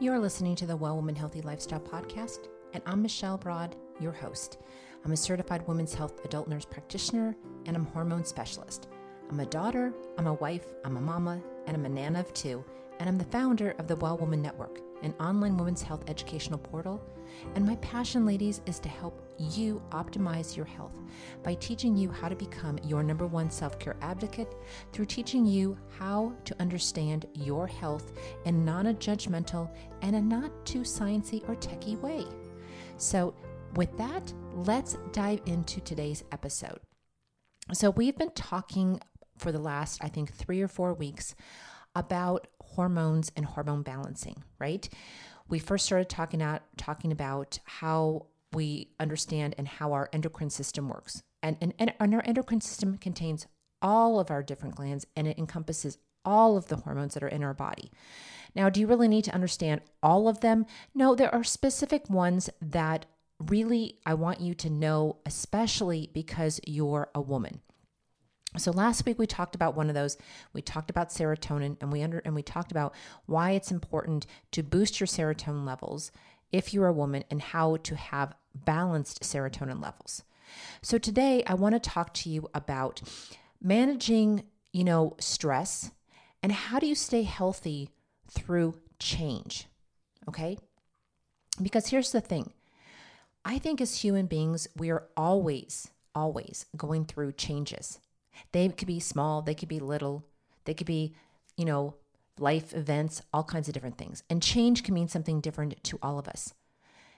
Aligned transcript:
You're 0.00 0.18
listening 0.18 0.56
to 0.56 0.66
the 0.66 0.76
Well 0.76 0.96
Woman 0.96 1.14
Healthy 1.14 1.42
Lifestyle 1.42 1.80
Podcast, 1.80 2.48
and 2.72 2.82
I'm 2.86 3.02
Michelle 3.02 3.38
Broad, 3.38 3.76
your 4.00 4.12
host. 4.12 4.58
I'm 5.04 5.12
a 5.12 5.16
certified 5.16 5.66
women's 5.68 5.94
health 5.94 6.24
adult 6.24 6.48
nurse 6.48 6.64
practitioner, 6.64 7.36
and 7.66 7.76
I'm 7.76 7.86
hormone 7.86 8.24
specialist. 8.24 8.88
I'm 9.30 9.40
a 9.40 9.46
daughter, 9.46 9.92
I'm 10.18 10.26
a 10.26 10.34
wife, 10.34 10.66
I'm 10.84 10.96
a 10.96 11.00
mama, 11.00 11.40
and 11.66 11.76
I'm 11.76 11.84
a 11.84 11.88
nana 11.88 12.20
of 12.20 12.34
two, 12.34 12.64
and 12.98 13.08
I'm 13.08 13.18
the 13.18 13.24
founder 13.24 13.74
of 13.78 13.86
the 13.86 13.96
Well 13.96 14.16
Woman 14.18 14.42
Network, 14.42 14.80
an 15.02 15.14
online 15.20 15.56
women's 15.56 15.82
health 15.82 16.04
educational 16.08 16.58
portal. 16.58 17.02
And 17.54 17.66
my 17.66 17.76
passion, 17.76 18.26
ladies, 18.26 18.60
is 18.66 18.78
to 18.80 18.88
help 18.88 19.22
you 19.38 19.82
optimize 19.90 20.56
your 20.56 20.66
health 20.66 20.92
by 21.42 21.54
teaching 21.54 21.96
you 21.96 22.10
how 22.10 22.28
to 22.28 22.36
become 22.36 22.78
your 22.84 23.02
number 23.02 23.26
one 23.26 23.50
self 23.50 23.78
care 23.78 23.96
advocate 24.00 24.54
through 24.92 25.06
teaching 25.06 25.44
you 25.44 25.76
how 25.98 26.32
to 26.44 26.54
understand 26.60 27.26
your 27.34 27.66
health 27.66 28.12
in 28.44 28.64
non 28.64 28.86
judgmental 28.96 29.70
and 30.02 30.16
a 30.16 30.20
not 30.20 30.50
too 30.64 30.80
sciencey 30.80 31.46
or 31.48 31.56
techie 31.56 32.00
way. 32.00 32.24
So, 32.96 33.34
with 33.74 33.96
that, 33.98 34.32
let's 34.54 34.98
dive 35.12 35.40
into 35.46 35.80
today's 35.80 36.24
episode. 36.30 36.80
So, 37.72 37.90
we've 37.90 38.16
been 38.16 38.32
talking 38.32 39.00
for 39.38 39.50
the 39.50 39.58
last, 39.58 40.02
I 40.04 40.08
think, 40.08 40.32
three 40.32 40.60
or 40.60 40.68
four 40.68 40.94
weeks 40.94 41.34
about 41.94 42.46
hormones 42.74 43.30
and 43.36 43.46
hormone 43.46 43.82
balancing, 43.82 44.42
right? 44.58 44.88
We 45.48 45.58
first 45.58 45.86
started 45.86 46.08
talking 46.08 46.42
out 46.42 46.62
talking 46.76 47.12
about 47.12 47.58
how 47.64 48.26
we 48.52 48.88
understand 49.00 49.54
and 49.58 49.66
how 49.66 49.92
our 49.92 50.08
endocrine 50.12 50.50
system 50.50 50.88
works. 50.88 51.22
And, 51.42 51.56
and, 51.60 51.74
and 51.78 52.14
our 52.14 52.22
endocrine 52.24 52.60
system 52.60 52.98
contains 52.98 53.46
all 53.80 54.20
of 54.20 54.30
our 54.30 54.42
different 54.42 54.76
glands 54.76 55.06
and 55.16 55.26
it 55.26 55.38
encompasses 55.38 55.98
all 56.24 56.56
of 56.56 56.68
the 56.68 56.76
hormones 56.76 57.14
that 57.14 57.22
are 57.22 57.28
in 57.28 57.42
our 57.42 57.54
body. 57.54 57.90
Now, 58.54 58.68
do 58.68 58.80
you 58.80 58.86
really 58.86 59.08
need 59.08 59.24
to 59.24 59.34
understand 59.34 59.80
all 60.02 60.28
of 60.28 60.40
them? 60.40 60.66
No, 60.94 61.14
there 61.14 61.34
are 61.34 61.42
specific 61.42 62.08
ones 62.08 62.48
that 62.60 63.06
really 63.40 63.98
I 64.06 64.14
want 64.14 64.40
you 64.40 64.54
to 64.54 64.70
know, 64.70 65.16
especially 65.26 66.10
because 66.12 66.60
you're 66.66 67.10
a 67.14 67.20
woman. 67.20 67.60
So 68.58 68.70
last 68.70 69.06
week 69.06 69.18
we 69.18 69.26
talked 69.26 69.54
about 69.54 69.76
one 69.76 69.88
of 69.88 69.94
those. 69.94 70.18
We 70.52 70.60
talked 70.60 70.90
about 70.90 71.08
serotonin 71.08 71.76
and 71.80 71.90
we 71.90 72.02
under 72.02 72.18
and 72.18 72.34
we 72.34 72.42
talked 72.42 72.70
about 72.70 72.94
why 73.26 73.52
it's 73.52 73.70
important 73.70 74.26
to 74.52 74.62
boost 74.62 75.00
your 75.00 75.06
serotonin 75.06 75.64
levels 75.64 76.12
if 76.50 76.74
you're 76.74 76.86
a 76.86 76.92
woman 76.92 77.24
and 77.30 77.40
how 77.40 77.76
to 77.76 77.96
have 77.96 78.34
balanced 78.54 79.22
serotonin 79.22 79.82
levels. 79.82 80.22
So 80.82 80.98
today 80.98 81.42
I 81.46 81.54
want 81.54 81.74
to 81.74 81.90
talk 81.90 82.12
to 82.14 82.28
you 82.28 82.48
about 82.52 83.00
managing, 83.62 84.44
you 84.72 84.84
know, 84.84 85.16
stress 85.18 85.90
and 86.42 86.52
how 86.52 86.78
do 86.78 86.86
you 86.86 86.94
stay 86.94 87.22
healthy 87.22 87.88
through 88.28 88.74
change. 88.98 89.66
Okay? 90.28 90.58
Because 91.60 91.88
here's 91.88 92.12
the 92.12 92.20
thing. 92.20 92.52
I 93.44 93.58
think 93.58 93.80
as 93.80 94.02
human 94.02 94.26
beings, 94.26 94.68
we 94.76 94.90
are 94.90 95.04
always 95.16 95.88
always 96.14 96.66
going 96.76 97.04
through 97.04 97.32
changes. 97.32 97.98
They 98.52 98.68
could 98.68 98.88
be 98.88 99.00
small, 99.00 99.42
they 99.42 99.54
could 99.54 99.68
be 99.68 99.80
little, 99.80 100.24
they 100.64 100.74
could 100.74 100.86
be, 100.86 101.14
you 101.56 101.64
know, 101.64 101.94
life 102.38 102.74
events, 102.74 103.22
all 103.32 103.44
kinds 103.44 103.68
of 103.68 103.74
different 103.74 103.98
things. 103.98 104.22
And 104.30 104.42
change 104.42 104.82
can 104.82 104.94
mean 104.94 105.08
something 105.08 105.40
different 105.40 105.82
to 105.84 105.98
all 106.02 106.18
of 106.18 106.28
us. 106.28 106.54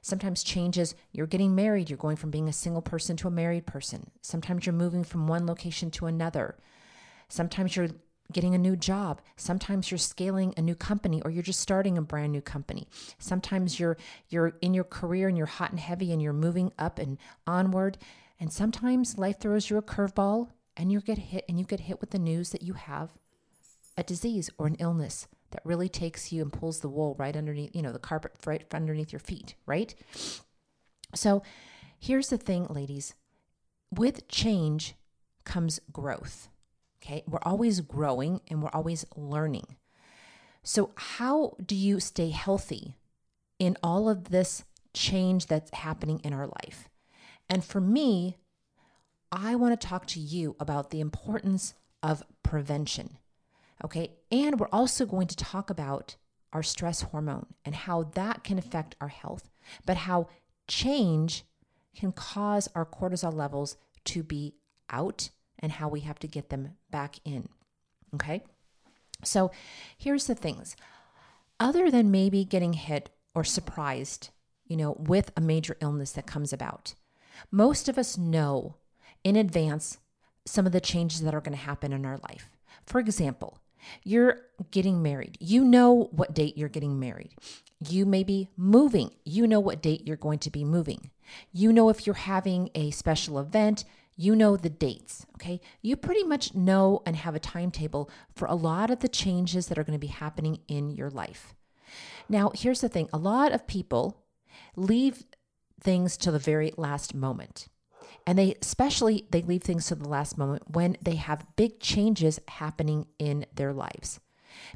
Sometimes 0.02 0.42
changes, 0.42 0.94
you're 1.12 1.26
getting 1.26 1.54
married, 1.54 1.88
you're 1.88 1.96
going 1.96 2.16
from 2.16 2.30
being 2.30 2.48
a 2.48 2.52
single 2.52 2.82
person 2.82 3.16
to 3.16 3.28
a 3.28 3.30
married 3.30 3.66
person. 3.66 4.10
Sometimes 4.20 4.66
you're 4.66 4.74
moving 4.74 5.02
from 5.02 5.26
one 5.26 5.46
location 5.46 5.90
to 5.92 6.06
another. 6.06 6.56
Sometimes 7.28 7.74
you're 7.74 7.88
getting 8.32 8.54
a 8.54 8.58
new 8.58 8.76
job. 8.76 9.22
Sometimes 9.36 9.90
you're 9.90 9.98
scaling 9.98 10.52
a 10.56 10.62
new 10.62 10.74
company 10.74 11.22
or 11.22 11.30
you're 11.30 11.42
just 11.42 11.60
starting 11.60 11.96
a 11.96 12.02
brand 12.02 12.32
new 12.32 12.40
company. 12.40 12.86
Sometimes 13.18 13.78
you're 13.78 13.96
you're 14.28 14.56
in 14.60 14.74
your 14.74 14.84
career 14.84 15.28
and 15.28 15.36
you're 15.36 15.46
hot 15.46 15.70
and 15.70 15.80
heavy 15.80 16.12
and 16.12 16.20
you're 16.20 16.32
moving 16.32 16.72
up 16.78 16.98
and 16.98 17.18
onward. 17.46 17.98
And 18.38 18.52
sometimes 18.52 19.18
life 19.18 19.40
throws 19.40 19.70
you 19.70 19.76
a 19.76 19.82
curveball 19.82 20.48
and 20.76 20.90
you 20.90 21.00
get 21.00 21.18
hit 21.18 21.44
and 21.48 21.58
you 21.58 21.64
get 21.64 21.80
hit 21.80 22.00
with 22.00 22.10
the 22.10 22.18
news 22.18 22.50
that 22.50 22.62
you 22.62 22.74
have 22.74 23.10
a 23.96 24.02
disease 24.02 24.50
or 24.58 24.66
an 24.66 24.76
illness 24.78 25.28
that 25.50 25.64
really 25.64 25.88
takes 25.88 26.32
you 26.32 26.42
and 26.42 26.52
pulls 26.52 26.80
the 26.80 26.88
wool 26.88 27.14
right 27.18 27.36
underneath, 27.36 27.74
you 27.74 27.82
know, 27.82 27.92
the 27.92 27.98
carpet 27.98 28.32
right 28.44 28.64
underneath 28.72 29.12
your 29.12 29.20
feet, 29.20 29.54
right? 29.66 29.94
So 31.14 31.42
here's 31.98 32.28
the 32.28 32.38
thing, 32.38 32.66
ladies 32.68 33.14
with 33.98 34.28
change 34.28 34.94
comes 35.44 35.80
growth. 35.92 36.48
Okay. 37.02 37.22
We're 37.26 37.38
always 37.42 37.80
growing 37.80 38.40
and 38.48 38.62
we're 38.62 38.70
always 38.70 39.04
learning. 39.16 39.76
So, 40.62 40.92
how 40.96 41.56
do 41.64 41.74
you 41.74 42.00
stay 42.00 42.30
healthy 42.30 42.96
in 43.58 43.76
all 43.82 44.08
of 44.08 44.30
this 44.30 44.64
change 44.94 45.46
that's 45.46 45.74
happening 45.74 46.20
in 46.24 46.32
our 46.32 46.46
life? 46.46 46.88
And 47.50 47.62
for 47.62 47.80
me, 47.80 48.38
I 49.34 49.56
want 49.56 49.78
to 49.78 49.86
talk 49.86 50.06
to 50.08 50.20
you 50.20 50.54
about 50.60 50.90
the 50.90 51.00
importance 51.00 51.74
of 52.02 52.22
prevention. 52.44 53.18
Okay. 53.84 54.12
And 54.30 54.60
we're 54.60 54.68
also 54.72 55.04
going 55.04 55.26
to 55.26 55.36
talk 55.36 55.70
about 55.70 56.14
our 56.52 56.62
stress 56.62 57.02
hormone 57.02 57.46
and 57.64 57.74
how 57.74 58.04
that 58.14 58.44
can 58.44 58.58
affect 58.58 58.94
our 59.00 59.08
health, 59.08 59.50
but 59.84 59.96
how 59.96 60.28
change 60.68 61.44
can 61.96 62.12
cause 62.12 62.68
our 62.76 62.86
cortisol 62.86 63.34
levels 63.34 63.76
to 64.04 64.22
be 64.22 64.54
out 64.88 65.30
and 65.58 65.72
how 65.72 65.88
we 65.88 66.00
have 66.00 66.18
to 66.20 66.28
get 66.28 66.50
them 66.50 66.76
back 66.90 67.16
in. 67.24 67.48
Okay. 68.14 68.42
So 69.24 69.50
here's 69.98 70.26
the 70.26 70.34
things 70.36 70.76
other 71.58 71.90
than 71.90 72.10
maybe 72.10 72.44
getting 72.44 72.74
hit 72.74 73.10
or 73.34 73.42
surprised, 73.42 74.30
you 74.66 74.76
know, 74.76 74.96
with 74.98 75.32
a 75.36 75.40
major 75.40 75.76
illness 75.80 76.12
that 76.12 76.26
comes 76.26 76.52
about, 76.52 76.94
most 77.50 77.88
of 77.88 77.98
us 77.98 78.16
know 78.16 78.76
in 79.24 79.36
advance 79.36 79.98
some 80.46 80.66
of 80.66 80.72
the 80.72 80.80
changes 80.80 81.22
that 81.22 81.34
are 81.34 81.40
going 81.40 81.56
to 81.56 81.64
happen 81.64 81.92
in 81.92 82.04
our 82.04 82.18
life. 82.28 82.50
For 82.86 83.00
example, 83.00 83.58
you're 84.02 84.40
getting 84.70 85.02
married. 85.02 85.36
You 85.40 85.64
know 85.64 86.08
what 86.12 86.34
date 86.34 86.56
you're 86.56 86.68
getting 86.68 86.98
married. 86.98 87.34
You 87.88 88.06
may 88.06 88.22
be 88.22 88.48
moving. 88.56 89.10
You 89.24 89.46
know 89.46 89.60
what 89.60 89.82
date 89.82 90.06
you're 90.06 90.16
going 90.16 90.38
to 90.40 90.50
be 90.50 90.64
moving. 90.64 91.10
You 91.52 91.72
know 91.72 91.88
if 91.88 92.06
you're 92.06 92.14
having 92.14 92.70
a 92.74 92.90
special 92.90 93.38
event. 93.38 93.84
You 94.16 94.36
know 94.36 94.56
the 94.56 94.70
dates, 94.70 95.26
okay? 95.34 95.60
You 95.82 95.96
pretty 95.96 96.22
much 96.22 96.54
know 96.54 97.02
and 97.04 97.16
have 97.16 97.34
a 97.34 97.40
timetable 97.40 98.08
for 98.32 98.46
a 98.46 98.54
lot 98.54 98.90
of 98.90 99.00
the 99.00 99.08
changes 99.08 99.66
that 99.66 99.78
are 99.78 99.82
going 99.82 99.98
to 99.98 100.06
be 100.06 100.06
happening 100.06 100.60
in 100.68 100.92
your 100.92 101.10
life. 101.10 101.54
Now, 102.28 102.52
here's 102.54 102.80
the 102.80 102.88
thing 102.88 103.08
a 103.12 103.18
lot 103.18 103.52
of 103.52 103.66
people 103.66 104.22
leave 104.76 105.24
things 105.80 106.16
to 106.18 106.30
the 106.30 106.38
very 106.38 106.72
last 106.76 107.12
moment. 107.12 107.68
And 108.26 108.38
they 108.38 108.54
especially 108.60 109.26
they 109.30 109.42
leave 109.42 109.62
things 109.62 109.86
to 109.86 109.94
the 109.94 110.08
last 110.08 110.38
moment 110.38 110.70
when 110.70 110.96
they 111.02 111.16
have 111.16 111.46
big 111.56 111.80
changes 111.80 112.40
happening 112.48 113.06
in 113.18 113.46
their 113.54 113.72
lives. 113.72 114.20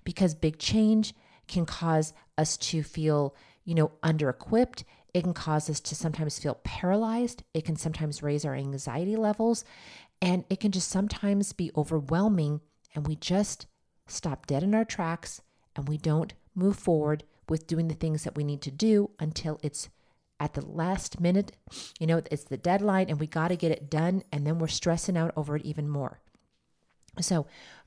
Because 0.05 0.35
big 0.35 0.59
change 0.59 1.15
can 1.47 1.65
cause 1.65 2.13
us 2.37 2.57
to 2.59 2.83
feel, 2.83 3.35
you 3.65 3.75
know, 3.75 3.93
under 4.03 4.29
equipped. 4.29 4.85
It 5.15 5.23
can 5.23 5.33
cause 5.33 5.71
us 5.71 5.81
to 5.81 5.95
sometimes 5.95 6.39
feel 6.39 6.61
paralyzed. 6.63 7.43
It 7.55 7.65
can 7.65 7.77
sometimes 7.77 8.23
raise 8.23 8.45
our 8.45 8.55
anxiety 8.55 9.17
levels. 9.17 9.65
And 10.21 10.45
it 10.51 10.61
can 10.61 10.73
just 10.73 10.91
sometimes 10.91 11.53
be 11.53 11.71
overwhelming. 11.77 12.61
And 12.95 13.07
we 13.07 13.17
just 13.17 13.67
stop 14.07 14.47
dead 14.47 14.63
in 14.63 14.75
our 14.75 14.85
tracks 14.85 15.41
and 15.77 15.89
we 15.89 15.97
don't 15.97 16.35
move 16.55 16.77
forward 16.77 17.25
with 17.49 17.67
doing 17.67 17.89
the 17.89 17.95
things 17.95 18.25
that 18.25 18.37
we 18.37 18.45
need 18.45 18.61
to 18.63 18.71
do 18.71 19.11
until 19.19 19.59
it's 19.63 19.89
at 20.41 20.55
the 20.55 20.65
last 20.65 21.21
minute. 21.21 21.53
You 21.99 22.07
know, 22.07 22.23
it's 22.31 22.45
the 22.45 22.57
deadline 22.57 23.09
and 23.09 23.21
we 23.21 23.27
got 23.27 23.49
to 23.49 23.57
get 23.57 23.73
it 23.73 23.91
done. 23.91 24.23
And 24.33 24.47
then 24.47 24.59
we're 24.59 24.69
stressing 24.69 25.17
out 25.17 25.33
over 25.37 25.57
it 25.57 25.65
even 25.65 25.89
more. 25.89 26.21
So, 27.21 27.47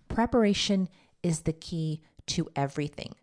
preparation 0.09 0.89
is 1.23 1.41
the 1.41 1.53
key 1.53 2.01
to 2.27 2.49
everything. 2.55 3.15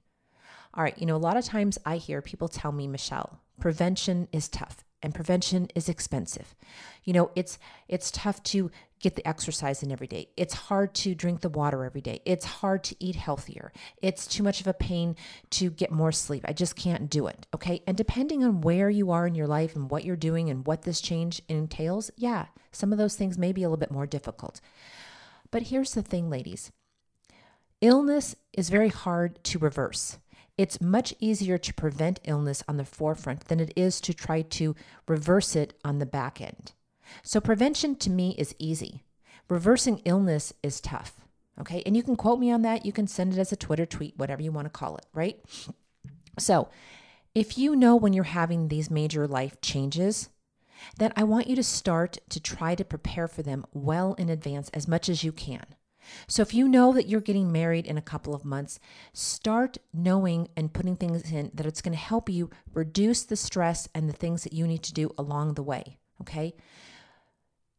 All 0.74 0.82
right, 0.84 0.96
you 0.98 1.06
know, 1.06 1.16
a 1.16 1.18
lot 1.18 1.36
of 1.36 1.44
times 1.44 1.78
I 1.84 1.96
hear 1.96 2.22
people 2.22 2.48
tell 2.48 2.72
me, 2.72 2.86
Michelle, 2.86 3.40
prevention 3.60 4.28
is 4.32 4.48
tough 4.48 4.84
and 5.02 5.14
prevention 5.14 5.68
is 5.74 5.88
expensive. 5.88 6.54
You 7.04 7.12
know, 7.12 7.30
it's 7.34 7.58
it's 7.88 8.10
tough 8.10 8.42
to 8.44 8.70
get 9.00 9.16
the 9.16 9.26
exercise 9.26 9.82
in 9.82 9.92
every 9.92 10.06
day. 10.06 10.28
It's 10.36 10.54
hard 10.54 10.94
to 10.96 11.14
drink 11.14 11.40
the 11.40 11.48
water 11.48 11.84
every 11.84 12.00
day. 12.00 12.20
It's 12.24 12.44
hard 12.44 12.84
to 12.84 12.96
eat 12.98 13.16
healthier. 13.16 13.72
It's 14.02 14.26
too 14.26 14.42
much 14.42 14.60
of 14.60 14.66
a 14.66 14.74
pain 14.74 15.16
to 15.50 15.70
get 15.70 15.90
more 15.90 16.12
sleep. 16.12 16.44
I 16.46 16.52
just 16.52 16.76
can't 16.76 17.08
do 17.08 17.26
it. 17.26 17.46
Okay? 17.54 17.82
And 17.86 17.96
depending 17.96 18.44
on 18.44 18.60
where 18.60 18.90
you 18.90 19.10
are 19.10 19.26
in 19.26 19.34
your 19.34 19.46
life 19.46 19.76
and 19.76 19.90
what 19.90 20.04
you're 20.04 20.16
doing 20.16 20.50
and 20.50 20.66
what 20.66 20.82
this 20.82 21.00
change 21.00 21.42
entails, 21.48 22.10
yeah, 22.16 22.46
some 22.72 22.92
of 22.92 22.98
those 22.98 23.16
things 23.16 23.38
may 23.38 23.52
be 23.52 23.62
a 23.62 23.68
little 23.68 23.78
bit 23.78 23.90
more 23.90 24.06
difficult. 24.06 24.60
But 25.50 25.64
here's 25.64 25.94
the 25.94 26.02
thing, 26.02 26.28
ladies. 26.28 26.72
Illness 27.80 28.34
is 28.52 28.70
very 28.70 28.88
hard 28.88 29.42
to 29.44 29.58
reverse. 29.58 30.18
It's 30.56 30.80
much 30.80 31.14
easier 31.20 31.56
to 31.56 31.74
prevent 31.74 32.18
illness 32.24 32.64
on 32.66 32.76
the 32.76 32.84
forefront 32.84 33.44
than 33.44 33.60
it 33.60 33.72
is 33.76 34.00
to 34.00 34.12
try 34.12 34.42
to 34.42 34.74
reverse 35.06 35.54
it 35.54 35.74
on 35.84 36.00
the 36.00 36.06
back 36.06 36.40
end. 36.40 36.72
So, 37.22 37.40
prevention 37.40 37.96
to 37.96 38.10
me 38.10 38.34
is 38.38 38.54
easy. 38.58 39.02
Reversing 39.48 40.00
illness 40.04 40.52
is 40.62 40.80
tough. 40.80 41.20
Okay. 41.60 41.82
And 41.84 41.96
you 41.96 42.02
can 42.02 42.16
quote 42.16 42.38
me 42.38 42.50
on 42.50 42.62
that. 42.62 42.86
You 42.86 42.92
can 42.92 43.06
send 43.06 43.32
it 43.32 43.38
as 43.38 43.52
a 43.52 43.56
Twitter 43.56 43.86
tweet, 43.86 44.16
whatever 44.16 44.42
you 44.42 44.52
want 44.52 44.66
to 44.66 44.70
call 44.70 44.96
it, 44.96 45.06
right? 45.12 45.40
So, 46.38 46.68
if 47.34 47.58
you 47.58 47.76
know 47.76 47.96
when 47.96 48.12
you're 48.12 48.24
having 48.24 48.68
these 48.68 48.90
major 48.90 49.26
life 49.26 49.60
changes, 49.60 50.28
then 50.98 51.12
I 51.16 51.24
want 51.24 51.48
you 51.48 51.56
to 51.56 51.62
start 51.62 52.18
to 52.30 52.40
try 52.40 52.74
to 52.74 52.84
prepare 52.84 53.28
for 53.28 53.42
them 53.42 53.64
well 53.72 54.14
in 54.14 54.28
advance 54.28 54.68
as 54.70 54.88
much 54.88 55.08
as 55.08 55.24
you 55.24 55.32
can. 55.32 55.64
So, 56.26 56.42
if 56.42 56.54
you 56.54 56.68
know 56.68 56.92
that 56.92 57.08
you're 57.08 57.20
getting 57.20 57.52
married 57.52 57.86
in 57.86 57.98
a 57.98 58.02
couple 58.02 58.34
of 58.34 58.44
months, 58.44 58.78
start 59.12 59.78
knowing 59.92 60.48
and 60.56 60.72
putting 60.72 60.96
things 60.96 61.30
in 61.30 61.50
that 61.54 61.66
it's 61.66 61.82
going 61.82 61.92
to 61.92 61.98
help 61.98 62.28
you 62.28 62.50
reduce 62.72 63.24
the 63.24 63.36
stress 63.36 63.88
and 63.94 64.08
the 64.08 64.14
things 64.14 64.44
that 64.44 64.52
you 64.52 64.66
need 64.66 64.82
to 64.84 64.94
do 64.94 65.12
along 65.18 65.54
the 65.54 65.62
way. 65.62 65.98
Okay. 66.20 66.54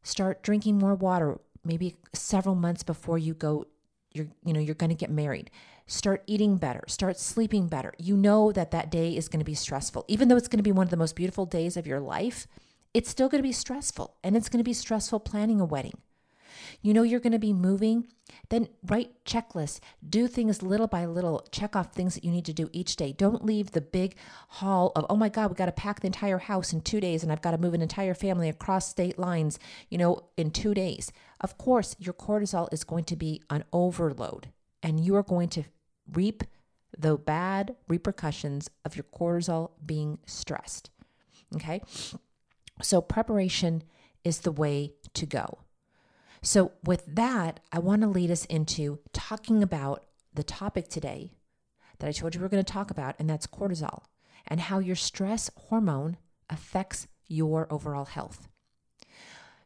Start 0.03 0.43
drinking 0.43 0.77
more 0.77 0.95
water, 0.95 1.39
maybe 1.63 1.97
several 2.13 2.55
months 2.55 2.83
before 2.83 3.17
you 3.17 3.33
go 3.33 3.65
you're 4.11 4.27
you 4.43 4.53
know 4.53 4.59
you're 4.59 4.75
going 4.75 4.89
to 4.89 4.95
get 4.95 5.11
married. 5.11 5.51
Start 5.85 6.23
eating 6.27 6.57
better 6.57 6.83
start 6.87 7.19
sleeping 7.19 7.67
better. 7.67 7.93
You 7.97 8.17
know 8.17 8.51
that 8.51 8.71
that 8.71 8.89
day 8.89 9.15
is 9.15 9.27
going 9.27 9.39
to 9.39 9.45
be 9.45 9.55
stressful. 9.55 10.05
Even 10.07 10.27
though 10.27 10.35
it's 10.37 10.47
going 10.47 10.57
to 10.57 10.63
be 10.63 10.71
one 10.71 10.87
of 10.87 10.91
the 10.91 10.97
most 10.97 11.15
beautiful 11.15 11.45
days 11.45 11.77
of 11.77 11.85
your 11.85 11.99
life 11.99 12.47
it's 12.93 13.09
still 13.09 13.29
going 13.29 13.39
to 13.39 13.47
be 13.47 13.53
stressful 13.53 14.15
and 14.23 14.35
it's 14.35 14.49
going 14.49 14.59
to 14.59 14.67
be 14.67 14.73
stressful 14.73 15.19
planning 15.19 15.61
a 15.61 15.65
wedding 15.65 15.97
you 16.81 16.93
know 16.93 17.03
you're 17.03 17.19
going 17.19 17.33
to 17.33 17.39
be 17.39 17.53
moving? 17.53 18.07
Then 18.49 18.67
write 18.85 19.23
checklists. 19.25 19.79
Do 20.07 20.27
things 20.27 20.61
little 20.61 20.87
by 20.87 21.05
little. 21.05 21.45
Check 21.51 21.75
off 21.75 21.93
things 21.93 22.15
that 22.15 22.23
you 22.23 22.31
need 22.31 22.45
to 22.45 22.53
do 22.53 22.69
each 22.71 22.95
day. 22.95 23.11
Don't 23.11 23.45
leave 23.45 23.71
the 23.71 23.81
big 23.81 24.15
haul 24.47 24.91
of 24.95 25.05
oh 25.09 25.15
my 25.15 25.29
god 25.29 25.49
we 25.49 25.55
got 25.55 25.65
to 25.65 25.71
pack 25.71 25.99
the 25.99 26.07
entire 26.07 26.37
house 26.37 26.73
in 26.73 26.81
2 26.81 26.99
days 26.99 27.23
and 27.23 27.31
I've 27.31 27.41
got 27.41 27.51
to 27.51 27.57
move 27.57 27.73
an 27.73 27.81
entire 27.81 28.13
family 28.13 28.49
across 28.49 28.87
state 28.87 29.17
lines 29.17 29.59
you 29.89 29.97
know 29.97 30.21
in 30.37 30.51
2 30.51 30.73
days. 30.73 31.11
Of 31.41 31.57
course 31.57 31.95
your 31.99 32.13
cortisol 32.13 32.71
is 32.71 32.83
going 32.83 33.05
to 33.05 33.15
be 33.15 33.41
an 33.49 33.63
overload 33.73 34.49
and 34.83 34.99
you 34.99 35.15
are 35.15 35.23
going 35.23 35.49
to 35.49 35.63
reap 36.11 36.43
the 36.97 37.17
bad 37.17 37.75
repercussions 37.87 38.69
of 38.83 38.95
your 38.95 39.05
cortisol 39.05 39.71
being 39.85 40.19
stressed 40.25 40.89
okay? 41.55 41.81
So 42.81 43.01
preparation 43.01 43.83
is 44.23 44.39
the 44.39 44.51
way 44.51 44.93
to 45.13 45.25
go 45.25 45.59
so, 46.41 46.71
with 46.83 47.05
that, 47.15 47.59
I 47.71 47.79
want 47.79 48.01
to 48.01 48.07
lead 48.07 48.31
us 48.31 48.45
into 48.45 48.99
talking 49.11 49.61
about 49.61 50.05
the 50.33 50.43
topic 50.43 50.87
today 50.87 51.33
that 51.99 52.07
I 52.07 52.11
told 52.11 52.33
you 52.33 52.39
we 52.39 52.45
are 52.45 52.49
going 52.49 52.63
to 52.63 52.73
talk 52.73 52.91
about, 52.91 53.15
and 53.19 53.29
that's 53.29 53.47
cortisol 53.47 54.03
and 54.47 54.61
how 54.61 54.79
your 54.79 54.95
stress 54.95 55.51
hormone 55.67 56.17
affects 56.49 57.07
your 57.27 57.67
overall 57.71 58.05
health. 58.05 58.47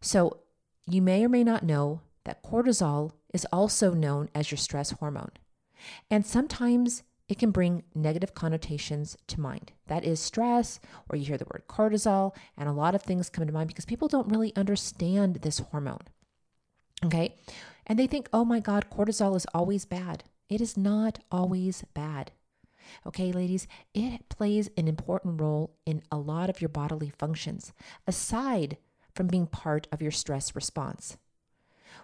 So, 0.02 0.40
you 0.88 1.02
may 1.02 1.24
or 1.24 1.30
may 1.30 1.44
not 1.44 1.64
know 1.64 2.02
that 2.26 2.44
cortisol 2.44 3.12
is 3.34 3.48
also 3.52 3.94
known 3.94 4.30
as 4.34 4.52
your 4.52 4.58
stress 4.58 4.92
hormone. 4.92 5.32
And 6.10 6.26
sometimes 6.26 7.04
it 7.30 7.40
can 7.40 7.52
bring 7.52 7.84
negative 7.96 8.34
connotations 8.34 9.16
to 9.28 9.40
mind. 9.40 9.72
That 9.88 10.04
is 10.04 10.20
stress, 10.20 10.80
or 11.10 11.16
you 11.16 11.26
hear 11.26 11.38
the 11.38 11.46
word 11.46 11.64
cortisol, 11.68 12.36
and 12.58 12.68
a 12.68 12.74
lot 12.74 12.96
of 12.96 13.02
things 13.02 13.30
come 13.30 13.46
to 13.46 13.54
mind 13.54 13.70
because 13.70 13.86
people 13.86 14.08
don't 14.08 14.30
really 14.30 14.56
understand 14.56 15.36
this 15.38 15.60
hormone. 15.60 16.04
Okay. 17.06 17.36
And 17.86 18.00
they 18.00 18.08
think, 18.08 18.30
oh 18.32 18.46
my 18.46 18.60
God, 18.60 18.86
cortisol 18.90 19.36
is 19.36 19.46
always 19.54 19.86
bad. 19.86 20.24
It 20.50 20.62
is 20.62 20.78
not 20.78 21.20
always 21.32 21.84
bad. 21.94 22.32
Okay, 23.06 23.32
ladies, 23.32 23.68
it 23.94 24.30
plays 24.30 24.70
an 24.78 24.88
important 24.88 25.42
role 25.42 25.76
in 25.86 26.04
a 26.12 26.18
lot 26.18 26.50
of 26.50 26.62
your 26.62 26.70
bodily 26.70 27.12
functions, 27.18 27.74
aside 28.08 28.78
from 29.14 29.28
being 29.28 29.48
part 29.48 29.88
of 29.92 30.02
your 30.02 30.12
stress 30.12 30.56
response. 30.56 31.18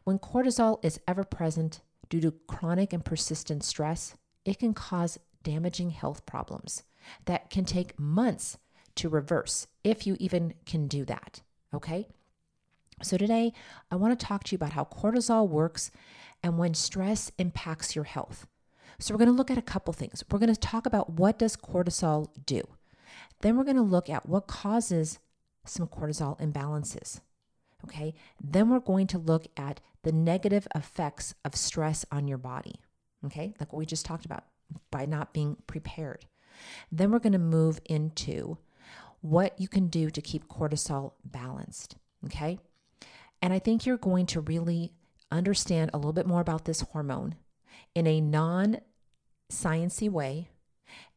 When 0.04 0.20
cortisol 0.20 0.84
is 0.84 1.00
ever 1.08 1.24
present 1.24 1.82
due 2.10 2.22
to 2.22 2.34
chronic 2.48 2.94
and 2.94 3.04
persistent 3.04 3.64
stress, 3.64 4.16
it 4.46 4.60
can 4.60 4.74
cause 4.74 5.20
damaging 5.44 5.92
health 5.92 6.26
problems 6.26 6.84
that 7.26 7.50
can 7.50 7.66
take 7.66 8.00
months 8.00 8.58
to 8.96 9.10
reverse 9.10 9.68
if 9.84 10.06
you 10.06 10.18
even 10.20 10.54
can 10.66 10.88
do 10.88 11.06
that. 11.06 11.42
Okay? 11.74 12.08
So, 13.02 13.18
today 13.18 13.54
I 13.90 13.96
want 13.96 14.18
to 14.18 14.26
talk 14.26 14.44
to 14.46 14.52
you 14.52 14.58
about 14.58 14.74
how 14.74 14.84
cortisol 14.84 15.48
works 15.48 15.92
and 16.44 16.58
when 16.58 16.74
stress 16.74 17.32
impacts 17.38 17.96
your 17.96 18.06
health. 18.06 18.48
So, 19.00 19.14
we're 19.14 19.20
going 19.20 19.30
to 19.30 19.36
look 19.36 19.52
at 19.52 19.58
a 19.58 19.62
couple 19.64 19.94
things. 19.94 20.24
We're 20.30 20.40
going 20.40 20.54
to 20.54 20.60
talk 20.60 20.86
about 20.86 21.12
what 21.12 21.40
does 21.40 21.56
cortisol 21.56 22.28
do. 22.46 22.64
Then 23.42 23.58
we're 23.58 23.64
going 23.64 23.78
to 23.78 23.82
look 23.82 24.10
at 24.10 24.28
what 24.28 24.48
causes 24.48 25.20
some 25.66 25.88
cortisol 25.88 26.40
imbalances. 26.40 27.22
Okay? 27.86 28.14
Then 28.44 28.70
we're 28.70 28.80
going 28.80 29.08
to 29.08 29.18
look 29.18 29.48
at 29.56 29.80
the 30.04 30.12
negative 30.12 30.68
effects 30.76 31.34
of 31.46 31.56
stress 31.56 32.06
on 32.12 32.28
your 32.28 32.38
body. 32.38 32.76
Okay? 33.26 33.54
Like 33.60 33.72
what 33.72 33.80
we 33.80 33.86
just 33.86 34.06
talked 34.06 34.26
about 34.26 34.44
by 34.92 35.06
not 35.06 35.34
being 35.34 35.58
prepared. 35.68 36.26
Then 36.92 37.12
we're 37.12 37.20
going 37.20 37.34
to 37.34 37.40
move 37.40 37.80
into 37.86 38.58
what 39.22 39.60
you 39.60 39.68
can 39.68 39.88
do 39.88 40.10
to 40.10 40.22
keep 40.22 40.48
cortisol 40.48 41.14
balanced. 41.24 41.96
Okay? 42.26 42.60
And 43.42 43.54
I 43.54 43.60
think 43.60 43.86
you're 43.86 43.98
going 43.98 44.26
to 44.28 44.42
really 44.42 44.94
understand 45.32 45.92
a 45.94 45.98
little 45.98 46.14
bit 46.14 46.28
more 46.28 46.42
about 46.42 46.66
this 46.66 46.82
hormone 46.82 47.36
in 47.96 48.08
a 48.08 48.22
non 48.22 48.80
sciency 49.52 50.10
way. 50.10 50.50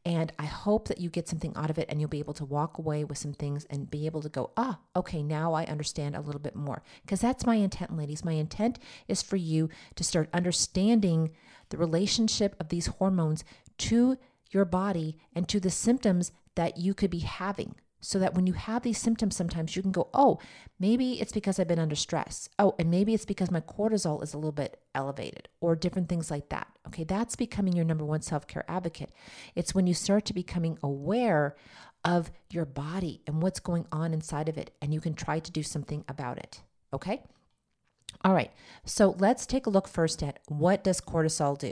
And 0.05 0.31
I 0.37 0.45
hope 0.45 0.87
that 0.89 0.99
you 0.99 1.09
get 1.09 1.27
something 1.27 1.53
out 1.55 1.69
of 1.69 1.79
it 1.79 1.87
and 1.89 1.99
you'll 1.99 2.09
be 2.09 2.19
able 2.19 2.33
to 2.35 2.45
walk 2.45 2.77
away 2.77 3.03
with 3.03 3.17
some 3.17 3.33
things 3.33 3.65
and 3.69 3.89
be 3.89 4.05
able 4.05 4.21
to 4.21 4.29
go, 4.29 4.51
ah, 4.55 4.79
okay, 4.95 5.23
now 5.23 5.53
I 5.53 5.65
understand 5.65 6.15
a 6.15 6.21
little 6.21 6.41
bit 6.41 6.55
more. 6.55 6.83
Because 7.01 7.21
that's 7.21 7.45
my 7.45 7.55
intent, 7.55 7.95
ladies. 7.95 8.25
My 8.25 8.33
intent 8.33 8.79
is 9.07 9.21
for 9.21 9.37
you 9.37 9.69
to 9.95 10.03
start 10.03 10.29
understanding 10.33 11.31
the 11.69 11.77
relationship 11.77 12.55
of 12.59 12.69
these 12.69 12.87
hormones 12.87 13.43
to 13.79 14.17
your 14.51 14.65
body 14.65 15.17
and 15.33 15.47
to 15.49 15.59
the 15.59 15.71
symptoms 15.71 16.31
that 16.55 16.77
you 16.77 16.93
could 16.93 17.09
be 17.09 17.19
having 17.19 17.73
so 18.03 18.19
that 18.19 18.35
when 18.35 18.45
you 18.45 18.51
have 18.53 18.83
these 18.83 18.97
symptoms, 18.97 19.33
sometimes 19.33 19.77
you 19.77 19.81
can 19.81 19.93
go, 19.93 20.09
oh, 20.13 20.37
maybe 20.77 21.21
it's 21.21 21.31
because 21.31 21.57
I've 21.57 21.69
been 21.69 21.79
under 21.79 21.95
stress. 21.95 22.49
Oh, 22.59 22.75
and 22.77 22.91
maybe 22.91 23.13
it's 23.13 23.23
because 23.23 23.49
my 23.49 23.61
cortisol 23.61 24.21
is 24.21 24.33
a 24.33 24.37
little 24.37 24.51
bit 24.51 24.77
elevated 24.93 25.47
or 25.61 25.73
different 25.73 26.09
things 26.09 26.29
like 26.29 26.49
that. 26.49 26.67
Okay, 26.85 27.05
that's 27.05 27.37
becoming 27.37 27.73
your 27.73 27.85
number 27.85 28.03
one 28.03 28.21
self 28.21 28.45
care 28.45 28.65
advocate. 28.67 29.11
It's 29.55 29.73
when 29.73 29.87
you 29.87 29.93
start 29.93 30.25
to 30.25 30.33
becoming 30.33 30.77
aware 30.83 31.55
of 32.03 32.29
your 32.49 32.65
body 32.65 33.21
and 33.25 33.41
what's 33.41 33.61
going 33.61 33.85
on 33.89 34.13
inside 34.13 34.49
of 34.49 34.57
it, 34.57 34.71
and 34.81 34.93
you 34.93 34.99
can 34.99 35.13
try 35.13 35.39
to 35.39 35.51
do 35.51 35.63
something 35.63 36.03
about 36.09 36.37
it. 36.37 36.61
Okay? 36.91 37.23
All 38.25 38.33
right, 38.33 38.51
so 38.83 39.15
let's 39.17 39.45
take 39.45 39.65
a 39.65 39.69
look 39.69 39.87
first 39.87 40.21
at 40.21 40.39
what 40.49 40.83
does 40.83 40.99
cortisol 40.99 41.57
do? 41.57 41.71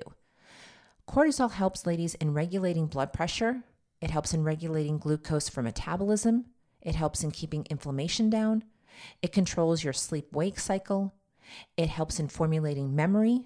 Cortisol 1.09 1.51
helps 1.51 1.85
ladies 1.85 2.15
in 2.15 2.33
regulating 2.33 2.87
blood 2.87 3.11
pressure, 3.11 3.63
it 4.01 4.09
helps 4.09 4.33
in 4.33 4.43
regulating 4.43 4.97
glucose 4.97 5.47
for 5.47 5.61
metabolism. 5.61 6.45
It 6.81 6.95
helps 6.95 7.23
in 7.23 7.31
keeping 7.31 7.67
inflammation 7.69 8.29
down. 8.29 8.63
It 9.21 9.31
controls 9.31 9.83
your 9.83 9.93
sleep 9.93 10.33
wake 10.33 10.59
cycle. 10.59 11.13
It 11.77 11.89
helps 11.89 12.19
in 12.19 12.27
formulating 12.27 12.95
memory 12.95 13.45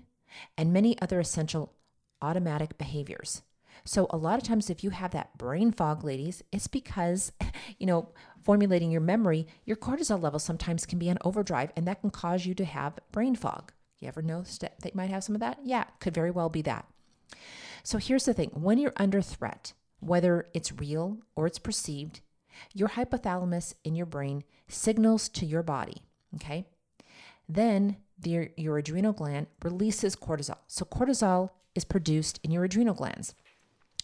and 0.57 0.73
many 0.73 0.99
other 1.01 1.19
essential 1.19 1.73
automatic 2.21 2.77
behaviors. 2.77 3.41
So, 3.83 4.07
a 4.09 4.17
lot 4.17 4.37
of 4.37 4.43
times, 4.43 4.69
if 4.69 4.83
you 4.83 4.91
have 4.91 5.11
that 5.11 5.37
brain 5.37 5.71
fog, 5.71 6.03
ladies, 6.03 6.43
it's 6.51 6.67
because, 6.67 7.31
you 7.77 7.85
know, 7.85 8.09
formulating 8.43 8.89
your 8.91 9.01
memory, 9.01 9.47
your 9.65 9.77
cortisol 9.77 10.21
level 10.21 10.39
sometimes 10.39 10.85
can 10.85 10.97
be 10.97 11.09
on 11.09 11.17
overdrive, 11.21 11.71
and 11.75 11.87
that 11.87 12.01
can 12.01 12.09
cause 12.09 12.45
you 12.45 12.53
to 12.55 12.65
have 12.65 12.99
brain 13.11 13.35
fog. 13.35 13.73
You 13.99 14.07
ever 14.07 14.21
noticed 14.21 14.61
that 14.61 14.77
you 14.83 14.91
might 14.93 15.09
have 15.09 15.23
some 15.23 15.35
of 15.35 15.41
that? 15.41 15.59
Yeah, 15.63 15.85
could 15.99 16.13
very 16.13 16.31
well 16.31 16.49
be 16.49 16.61
that. 16.63 16.87
So, 17.83 17.97
here's 17.97 18.25
the 18.25 18.33
thing 18.33 18.49
when 18.53 18.77
you're 18.77 18.93
under 18.97 19.21
threat, 19.21 19.73
whether 20.05 20.47
it's 20.53 20.71
real 20.71 21.19
or 21.35 21.47
it's 21.47 21.59
perceived, 21.59 22.21
your 22.73 22.89
hypothalamus 22.89 23.73
in 23.83 23.95
your 23.95 24.05
brain 24.05 24.43
signals 24.67 25.29
to 25.29 25.45
your 25.45 25.63
body, 25.63 26.03
okay? 26.35 26.65
Then 27.47 27.97
the, 28.19 28.49
your 28.55 28.77
adrenal 28.77 29.13
gland 29.13 29.47
releases 29.63 30.15
cortisol. 30.15 30.57
So 30.67 30.85
cortisol 30.85 31.49
is 31.73 31.85
produced 31.85 32.39
in 32.43 32.51
your 32.51 32.63
adrenal 32.63 32.93
glands. 32.93 33.35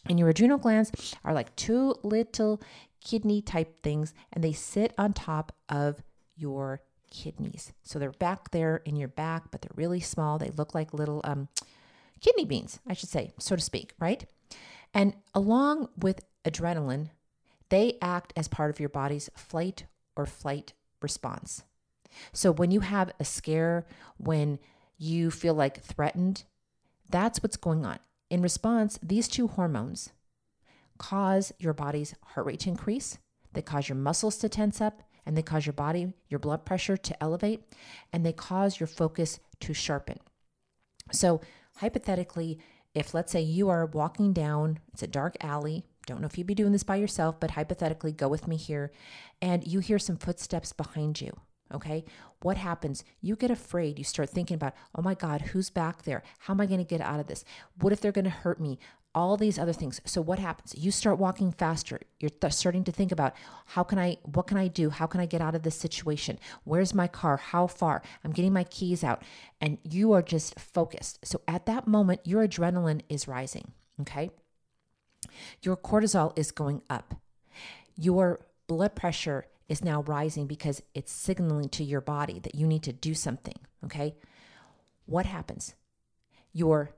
And 0.09 0.17
your 0.19 0.29
adrenal 0.29 0.57
glands 0.57 0.91
are 1.23 1.33
like 1.33 1.55
two 1.55 1.95
little 2.03 2.61
kidney 3.03 3.41
type 3.41 3.81
things, 3.83 4.13
and 4.33 4.43
they 4.43 4.51
sit 4.51 4.93
on 4.97 5.13
top 5.13 5.55
of 5.69 6.01
your 6.35 6.81
kidneys. 7.11 7.71
So 7.83 7.99
they're 7.99 8.11
back 8.11 8.51
there 8.51 8.77
in 8.85 8.95
your 8.95 9.07
back, 9.07 9.51
but 9.51 9.61
they're 9.61 9.71
really 9.75 9.99
small. 9.99 10.37
They 10.37 10.49
look 10.49 10.73
like 10.73 10.93
little 10.93 11.21
um, 11.23 11.49
kidney 12.19 12.45
beans, 12.45 12.79
I 12.87 12.93
should 12.93 13.09
say, 13.09 13.33
so 13.37 13.55
to 13.55 13.61
speak, 13.61 13.93
right? 13.99 14.25
And 14.93 15.15
along 15.33 15.89
with 15.97 16.25
adrenaline, 16.45 17.09
they 17.69 17.97
act 18.01 18.33
as 18.35 18.47
part 18.47 18.69
of 18.69 18.79
your 18.79 18.89
body's 18.89 19.29
flight 19.35 19.85
or 20.15 20.25
flight 20.25 20.73
response. 21.01 21.63
So 22.33 22.51
when 22.51 22.71
you 22.71 22.81
have 22.81 23.13
a 23.19 23.25
scare, 23.25 23.85
when 24.17 24.59
you 24.97 25.31
feel 25.31 25.53
like 25.53 25.81
threatened, 25.81 26.43
that's 27.09 27.41
what's 27.41 27.57
going 27.57 27.85
on. 27.85 27.99
In 28.29 28.41
response, 28.41 28.99
these 29.01 29.27
two 29.27 29.47
hormones 29.47 30.11
cause 30.97 31.51
your 31.57 31.73
body's 31.73 32.13
heart 32.23 32.45
rate 32.45 32.59
to 32.61 32.69
increase, 32.69 33.17
they 33.53 33.61
cause 33.61 33.89
your 33.89 33.97
muscles 33.97 34.37
to 34.37 34.49
tense 34.49 34.79
up, 34.79 35.01
and 35.25 35.37
they 35.37 35.41
cause 35.41 35.65
your 35.65 35.73
body, 35.73 36.13
your 36.29 36.39
blood 36.39 36.65
pressure 36.65 36.97
to 36.97 37.23
elevate, 37.23 37.63
and 38.13 38.25
they 38.25 38.33
cause 38.33 38.79
your 38.79 38.87
focus 38.87 39.39
to 39.59 39.73
sharpen. 39.73 40.19
So, 41.11 41.41
hypothetically, 41.77 42.59
if 42.93 43.13
let's 43.13 43.31
say 43.31 43.41
you 43.41 43.69
are 43.69 43.85
walking 43.85 44.33
down, 44.33 44.79
it's 44.93 45.03
a 45.03 45.07
dark 45.07 45.37
alley, 45.41 45.85
don't 46.05 46.21
know 46.21 46.27
if 46.27 46.37
you'd 46.37 46.47
be 46.47 46.55
doing 46.55 46.71
this 46.71 46.83
by 46.83 46.95
yourself, 46.95 47.39
but 47.39 47.51
hypothetically, 47.51 48.11
go 48.11 48.27
with 48.27 48.47
me 48.47 48.57
here, 48.57 48.91
and 49.41 49.65
you 49.65 49.79
hear 49.79 49.99
some 49.99 50.17
footsteps 50.17 50.73
behind 50.73 51.21
you. 51.21 51.31
Okay. 51.73 52.03
What 52.41 52.57
happens? 52.57 53.03
You 53.21 53.35
get 53.35 53.51
afraid. 53.51 53.97
You 53.97 54.03
start 54.03 54.29
thinking 54.29 54.55
about, 54.55 54.73
oh 54.95 55.01
my 55.01 55.13
God, 55.13 55.41
who's 55.41 55.69
back 55.69 56.03
there? 56.03 56.23
How 56.39 56.53
am 56.53 56.59
I 56.59 56.65
going 56.65 56.79
to 56.79 56.83
get 56.83 57.01
out 57.01 57.19
of 57.19 57.27
this? 57.27 57.45
What 57.79 57.93
if 57.93 58.01
they're 58.01 58.11
going 58.11 58.25
to 58.25 58.31
hurt 58.31 58.59
me? 58.59 58.77
All 59.13 59.35
these 59.35 59.59
other 59.59 59.73
things. 59.73 59.99
So 60.05 60.21
what 60.21 60.39
happens? 60.39 60.73
You 60.77 60.89
start 60.89 61.19
walking 61.19 61.51
faster. 61.51 61.99
You're 62.19 62.29
th- 62.29 62.53
starting 62.53 62.85
to 62.85 62.93
think 62.93 63.11
about 63.11 63.35
how 63.65 63.83
can 63.83 63.99
I, 63.99 64.17
what 64.23 64.47
can 64.47 64.57
I 64.57 64.69
do? 64.69 64.89
How 64.89 65.05
can 65.05 65.19
I 65.19 65.25
get 65.25 65.41
out 65.41 65.53
of 65.53 65.63
this 65.63 65.75
situation? 65.75 66.39
Where's 66.63 66.93
my 66.93 67.07
car? 67.07 67.35
How 67.35 67.67
far? 67.67 68.01
I'm 68.23 68.31
getting 68.31 68.53
my 68.53 68.63
keys 68.63 69.03
out. 69.03 69.21
And 69.59 69.79
you 69.83 70.13
are 70.13 70.21
just 70.21 70.57
focused. 70.57 71.25
So 71.25 71.41
at 71.45 71.65
that 71.65 71.87
moment, 71.87 72.21
your 72.23 72.47
adrenaline 72.47 73.01
is 73.09 73.27
rising. 73.27 73.73
Okay. 73.99 74.31
Your 75.61 75.75
cortisol 75.75 76.37
is 76.37 76.51
going 76.51 76.81
up. 76.89 77.15
Your 77.97 78.39
blood 78.67 78.95
pressure 78.95 79.45
is 79.67 79.83
now 79.83 80.03
rising 80.03 80.47
because 80.47 80.81
it's 80.93 81.11
signaling 81.11 81.69
to 81.69 81.83
your 81.83 82.01
body 82.01 82.39
that 82.39 82.55
you 82.55 82.65
need 82.65 82.83
to 82.83 82.93
do 82.93 83.13
something. 83.13 83.55
Okay. 83.83 84.15
What 85.05 85.25
happens? 85.25 85.75
Your 86.53 86.95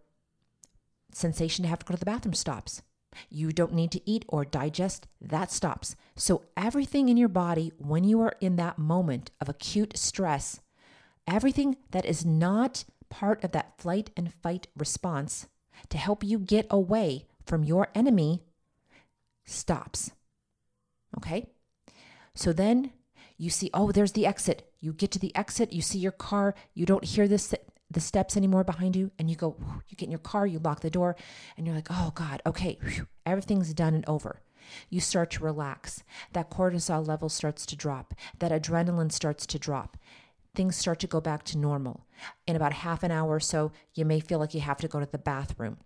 sensation 1.13 1.63
to 1.63 1.69
have 1.69 1.79
to 1.79 1.85
go 1.85 1.93
to 1.93 1.99
the 1.99 2.05
bathroom 2.05 2.33
stops. 2.33 2.81
You 3.29 3.51
don't 3.51 3.73
need 3.73 3.91
to 3.91 4.09
eat 4.09 4.25
or 4.27 4.43
digest, 4.43 5.07
that 5.21 5.51
stops. 5.51 5.95
So, 6.15 6.45
everything 6.57 7.09
in 7.09 7.17
your 7.17 7.29
body, 7.29 7.71
when 7.77 8.03
you 8.03 8.21
are 8.21 8.35
in 8.41 8.55
that 8.55 8.79
moment 8.79 9.31
of 9.39 9.49
acute 9.49 9.97
stress, 9.97 10.61
everything 11.27 11.77
that 11.91 12.05
is 12.05 12.25
not 12.25 12.85
part 13.09 13.43
of 13.43 13.51
that 13.51 13.77
flight 13.77 14.09
and 14.17 14.33
fight 14.33 14.67
response 14.75 15.47
to 15.89 15.97
help 15.97 16.23
you 16.23 16.39
get 16.39 16.65
away 16.69 17.27
from 17.45 17.63
your 17.63 17.89
enemy 17.93 18.41
stops. 19.45 20.11
Okay? 21.17 21.47
So 22.33 22.51
then 22.53 22.91
you 23.37 23.49
see, 23.49 23.69
oh, 23.73 23.91
there's 23.91 24.13
the 24.13 24.25
exit. 24.25 24.71
You 24.79 24.93
get 24.93 25.11
to 25.11 25.19
the 25.19 25.35
exit, 25.35 25.73
you 25.73 25.81
see 25.81 25.99
your 25.99 26.11
car, 26.11 26.55
you 26.73 26.85
don't 26.85 27.03
hear 27.03 27.27
this 27.27 27.53
the 27.93 27.99
steps 27.99 28.35
anymore 28.37 28.63
behind 28.63 28.95
you, 28.95 29.11
and 29.17 29.29
you 29.29 29.35
go, 29.35 29.55
you 29.87 29.95
get 29.95 30.05
in 30.05 30.11
your 30.11 30.19
car, 30.19 30.45
you 30.45 30.59
lock 30.59 30.81
the 30.81 30.89
door, 30.89 31.15
and 31.57 31.65
you're 31.65 31.75
like, 31.75 31.87
oh 31.89 32.11
God, 32.15 32.41
okay, 32.45 32.77
everything's 33.25 33.73
done 33.73 33.93
and 33.93 34.07
over. 34.07 34.41
You 34.89 34.99
start 34.99 35.31
to 35.31 35.43
relax. 35.43 36.03
That 36.31 36.49
cortisol 36.49 37.05
level 37.05 37.29
starts 37.29 37.65
to 37.67 37.75
drop. 37.75 38.13
That 38.39 38.51
adrenaline 38.51 39.11
starts 39.11 39.45
to 39.47 39.59
drop. 39.59 39.97
Things 40.55 40.75
start 40.75 40.99
to 40.99 41.07
go 41.07 41.19
back 41.19 41.43
to 41.45 41.57
normal. 41.57 42.05
In 42.47 42.55
about 42.55 42.73
half 42.73 43.03
an 43.03 43.11
hour 43.11 43.35
or 43.35 43.39
so, 43.39 43.71
you 43.93 44.05
may 44.05 44.19
feel 44.19 44.39
like 44.39 44.53
you 44.53 44.61
have 44.61 44.77
to 44.77 44.87
go 44.87 44.99
to 44.99 45.05
the 45.05 45.17
bathroom 45.17 45.77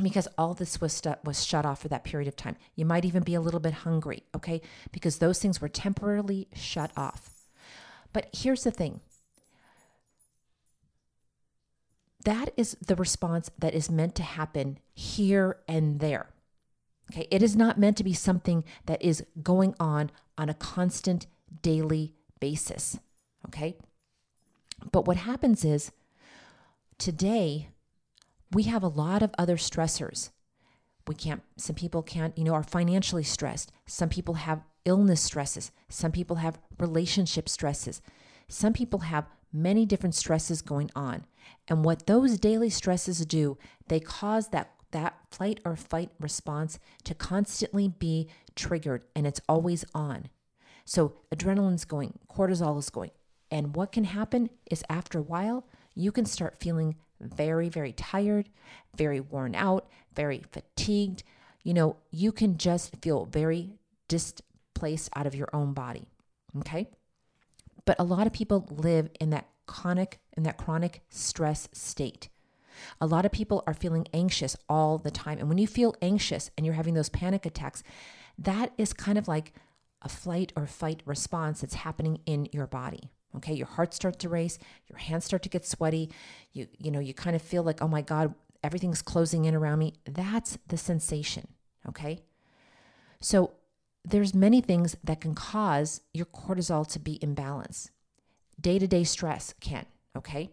because 0.00 0.28
all 0.38 0.54
this 0.54 0.80
was 0.80 1.02
was 1.24 1.44
shut 1.44 1.66
off 1.66 1.82
for 1.82 1.88
that 1.88 2.04
period 2.04 2.28
of 2.28 2.36
time. 2.36 2.56
You 2.74 2.84
might 2.86 3.04
even 3.04 3.22
be 3.22 3.34
a 3.34 3.40
little 3.40 3.60
bit 3.60 3.74
hungry, 3.74 4.24
okay? 4.34 4.62
Because 4.90 5.18
those 5.18 5.38
things 5.38 5.60
were 5.60 5.68
temporarily 5.68 6.48
shut 6.54 6.90
off. 6.96 7.48
But 8.12 8.28
here's 8.32 8.64
the 8.64 8.70
thing. 8.70 9.00
That 12.24 12.52
is 12.56 12.76
the 12.86 12.96
response 12.96 13.50
that 13.58 13.74
is 13.74 13.90
meant 13.90 14.14
to 14.16 14.22
happen 14.22 14.78
here 14.94 15.58
and 15.66 16.00
there. 16.00 16.30
Okay? 17.10 17.26
It 17.30 17.42
is 17.42 17.56
not 17.56 17.78
meant 17.78 17.96
to 17.98 18.04
be 18.04 18.14
something 18.14 18.64
that 18.86 19.02
is 19.02 19.24
going 19.42 19.74
on 19.80 20.10
on 20.38 20.48
a 20.48 20.54
constant 20.54 21.26
daily 21.62 22.14
basis, 22.40 22.98
okay? 23.46 23.76
But 24.90 25.06
what 25.06 25.18
happens 25.18 25.64
is 25.64 25.92
today 26.98 27.68
we 28.52 28.64
have 28.64 28.82
a 28.82 28.88
lot 28.88 29.22
of 29.22 29.34
other 29.38 29.56
stressors. 29.56 30.30
We 31.06 31.14
can't, 31.14 31.42
some 31.56 31.74
people 31.74 32.02
can't, 32.02 32.36
you 32.36 32.44
know, 32.44 32.54
are 32.54 32.62
financially 32.62 33.24
stressed. 33.24 33.72
Some 33.86 34.08
people 34.08 34.34
have 34.34 34.62
illness 34.84 35.20
stresses. 35.20 35.70
Some 35.88 36.12
people 36.12 36.36
have 36.36 36.58
relationship 36.78 37.48
stresses. 37.48 38.00
Some 38.48 38.72
people 38.72 39.00
have 39.00 39.26
many 39.52 39.84
different 39.86 40.14
stresses 40.14 40.62
going 40.62 40.90
on. 40.94 41.26
And 41.68 41.84
what 41.84 42.06
those 42.06 42.38
daily 42.38 42.70
stresses 42.70 43.24
do, 43.26 43.58
they 43.88 44.00
cause 44.00 44.48
that 44.48 44.72
that 44.92 45.16
flight 45.30 45.58
or 45.64 45.74
fight 45.74 46.10
response 46.20 46.78
to 47.04 47.14
constantly 47.14 47.88
be 47.88 48.28
triggered 48.54 49.02
and 49.16 49.26
it's 49.26 49.40
always 49.48 49.84
on. 49.94 50.28
So 50.84 51.14
adrenaline's 51.34 51.84
going, 51.84 52.18
cortisol 52.30 52.78
is 52.78 52.90
going. 52.90 53.10
And 53.50 53.74
what 53.76 53.92
can 53.92 54.04
happen 54.04 54.50
is 54.70 54.84
after 54.88 55.18
a 55.18 55.22
while, 55.22 55.66
you 55.94 56.12
can 56.12 56.24
start 56.24 56.60
feeling 56.60 56.96
very, 57.20 57.68
very 57.68 57.92
tired, 57.92 58.48
very 58.96 59.20
worn 59.20 59.54
out, 59.54 59.88
very 60.14 60.42
fatigued. 60.52 61.22
You 61.62 61.74
know, 61.74 61.96
you 62.10 62.32
can 62.32 62.56
just 62.56 62.96
feel 63.02 63.26
very 63.26 63.74
displaced 64.08 65.10
out 65.14 65.26
of 65.26 65.34
your 65.34 65.48
own 65.52 65.72
body. 65.74 66.08
Okay. 66.58 66.88
But 67.84 67.96
a 67.98 68.04
lot 68.04 68.26
of 68.26 68.32
people 68.32 68.66
live 68.70 69.10
in 69.20 69.30
that 69.30 69.48
chronic 69.66 70.20
in 70.36 70.42
that 70.44 70.58
chronic 70.58 71.02
stress 71.08 71.68
state. 71.72 72.28
A 73.00 73.06
lot 73.06 73.24
of 73.24 73.32
people 73.32 73.62
are 73.66 73.74
feeling 73.74 74.06
anxious 74.12 74.56
all 74.68 74.98
the 74.98 75.10
time. 75.10 75.38
And 75.38 75.48
when 75.48 75.58
you 75.58 75.66
feel 75.66 75.94
anxious 76.02 76.50
and 76.56 76.66
you're 76.66 76.74
having 76.74 76.94
those 76.94 77.08
panic 77.08 77.46
attacks, 77.46 77.82
that 78.38 78.72
is 78.78 78.92
kind 78.92 79.18
of 79.18 79.28
like 79.28 79.52
a 80.02 80.08
flight 80.08 80.52
or 80.56 80.66
fight 80.66 81.02
response 81.04 81.60
that's 81.60 81.74
happening 81.74 82.20
in 82.26 82.48
your 82.52 82.66
body. 82.66 83.10
Okay, 83.36 83.54
your 83.54 83.66
heart 83.66 83.94
starts 83.94 84.18
to 84.18 84.28
race, 84.28 84.58
your 84.88 84.98
hands 84.98 85.24
start 85.24 85.42
to 85.44 85.48
get 85.48 85.66
sweaty. 85.66 86.10
You 86.52 86.68
you 86.78 86.90
know, 86.90 87.00
you 87.00 87.14
kind 87.14 87.34
of 87.34 87.40
feel 87.40 87.62
like, 87.62 87.80
"Oh 87.80 87.88
my 87.88 88.02
god, 88.02 88.34
everything's 88.62 89.00
closing 89.00 89.46
in 89.46 89.54
around 89.54 89.78
me." 89.78 89.94
That's 90.04 90.58
the 90.68 90.76
sensation, 90.76 91.48
okay? 91.88 92.20
So, 93.20 93.52
there's 94.04 94.34
many 94.34 94.60
things 94.60 94.96
that 95.04 95.20
can 95.20 95.34
cause 95.34 96.02
your 96.12 96.26
cortisol 96.26 96.86
to 96.88 96.98
be 96.98 97.18
imbalanced. 97.20 97.90
Day-to-day 98.62 99.04
stress 99.04 99.54
can, 99.60 99.84
okay? 100.16 100.50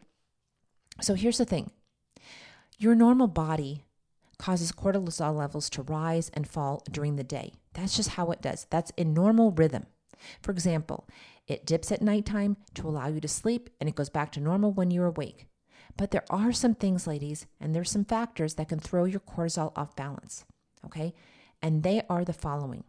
So, 1.00 1.14
here's 1.14 1.38
the 1.38 1.46
thing. 1.46 1.72
Your 2.78 2.96
normal 2.96 3.28
body 3.28 3.86
causes 4.38 4.72
cortisol 4.72 5.36
levels 5.36 5.70
to 5.70 5.84
rise 5.84 6.30
and 6.34 6.48
fall 6.48 6.84
during 6.92 7.16
the 7.16 7.24
day. 7.24 7.54
That's 7.74 7.96
just 7.96 8.10
how 8.12 8.32
it 8.32 8.42
does. 8.42 8.68
That's 8.70 8.92
in 8.98 9.14
normal 9.14 9.52
rhythm. 9.52 9.86
For 10.42 10.52
example, 10.52 11.08
it 11.48 11.66
dips 11.66 11.92
at 11.92 12.02
nighttime 12.02 12.58
to 12.76 12.88
allow 12.88 13.08
you 13.08 13.22
to 13.22 13.28
sleep, 13.28 13.70
and 13.80 13.88
it 13.88 13.96
goes 13.96 14.10
back 14.10 14.32
to 14.34 14.40
normal 14.40 14.72
when 14.72 14.92
you're 14.92 15.06
awake. 15.06 15.46
But 15.98 16.12
there 16.12 16.26
are 16.30 16.52
some 16.52 16.76
things, 16.76 17.08
ladies, 17.08 17.46
and 17.60 17.76
there's 17.76 17.92
some 17.92 18.06
factors 18.06 18.56
that 18.56 18.70
can 18.70 18.80
throw 18.80 19.06
your 19.06 19.20
cortisol 19.20 19.72
off 19.76 19.96
balance. 19.96 20.46
Okay. 20.86 21.14
And 21.62 21.84
they 21.84 22.02
are 22.10 22.24
the 22.24 22.34
following. 22.34 22.84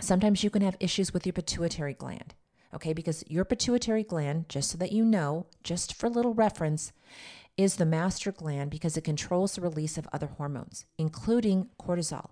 Sometimes 0.00 0.42
you 0.42 0.50
can 0.50 0.62
have 0.62 0.76
issues 0.80 1.12
with 1.12 1.26
your 1.26 1.32
pituitary 1.32 1.94
gland. 1.94 2.34
Okay. 2.74 2.92
Because 2.92 3.24
your 3.28 3.44
pituitary 3.44 4.04
gland, 4.04 4.48
just 4.48 4.70
so 4.70 4.78
that 4.78 4.92
you 4.92 5.04
know, 5.04 5.46
just 5.62 5.94
for 5.94 6.08
little 6.08 6.34
reference, 6.34 6.92
is 7.56 7.76
the 7.76 7.86
master 7.86 8.32
gland 8.32 8.70
because 8.70 8.96
it 8.96 9.04
controls 9.04 9.54
the 9.54 9.60
release 9.60 9.98
of 9.98 10.08
other 10.12 10.28
hormones, 10.28 10.86
including 10.98 11.68
cortisol. 11.80 12.30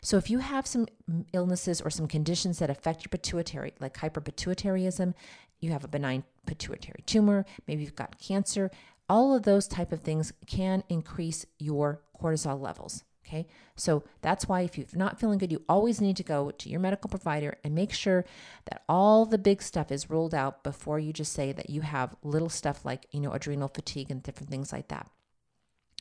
So 0.00 0.16
if 0.16 0.30
you 0.30 0.38
have 0.38 0.66
some 0.66 0.86
illnesses 1.32 1.80
or 1.80 1.90
some 1.90 2.06
conditions 2.06 2.58
that 2.58 2.70
affect 2.70 3.04
your 3.04 3.08
pituitary, 3.10 3.72
like 3.80 3.94
hyperpituitarism, 3.96 5.14
you 5.60 5.72
have 5.72 5.84
a 5.84 5.88
benign 5.88 6.24
pituitary 6.46 7.02
tumor, 7.06 7.44
maybe 7.66 7.82
you've 7.82 7.96
got 7.96 8.18
cancer, 8.18 8.70
all 9.08 9.34
of 9.34 9.42
those 9.42 9.66
type 9.66 9.92
of 9.92 10.00
things 10.00 10.32
can 10.46 10.84
increase 10.88 11.46
your 11.58 12.00
cortisol 12.20 12.60
levels. 12.60 13.04
Okay. 13.34 13.48
So 13.76 14.04
that's 14.22 14.48
why 14.48 14.60
if 14.60 14.78
you're 14.78 14.86
not 14.94 15.18
feeling 15.18 15.38
good, 15.38 15.50
you 15.50 15.62
always 15.68 16.00
need 16.00 16.16
to 16.18 16.22
go 16.22 16.52
to 16.52 16.68
your 16.68 16.78
medical 16.78 17.10
provider 17.10 17.58
and 17.64 17.74
make 17.74 17.92
sure 17.92 18.24
that 18.66 18.84
all 18.88 19.26
the 19.26 19.38
big 19.38 19.60
stuff 19.60 19.90
is 19.90 20.08
ruled 20.08 20.34
out 20.34 20.62
before 20.62 21.00
you 21.00 21.12
just 21.12 21.32
say 21.32 21.50
that 21.52 21.68
you 21.68 21.80
have 21.80 22.14
little 22.22 22.48
stuff 22.48 22.84
like, 22.84 23.06
you 23.10 23.20
know, 23.20 23.32
adrenal 23.32 23.68
fatigue 23.68 24.10
and 24.10 24.22
different 24.22 24.50
things 24.50 24.72
like 24.72 24.88
that. 24.88 25.10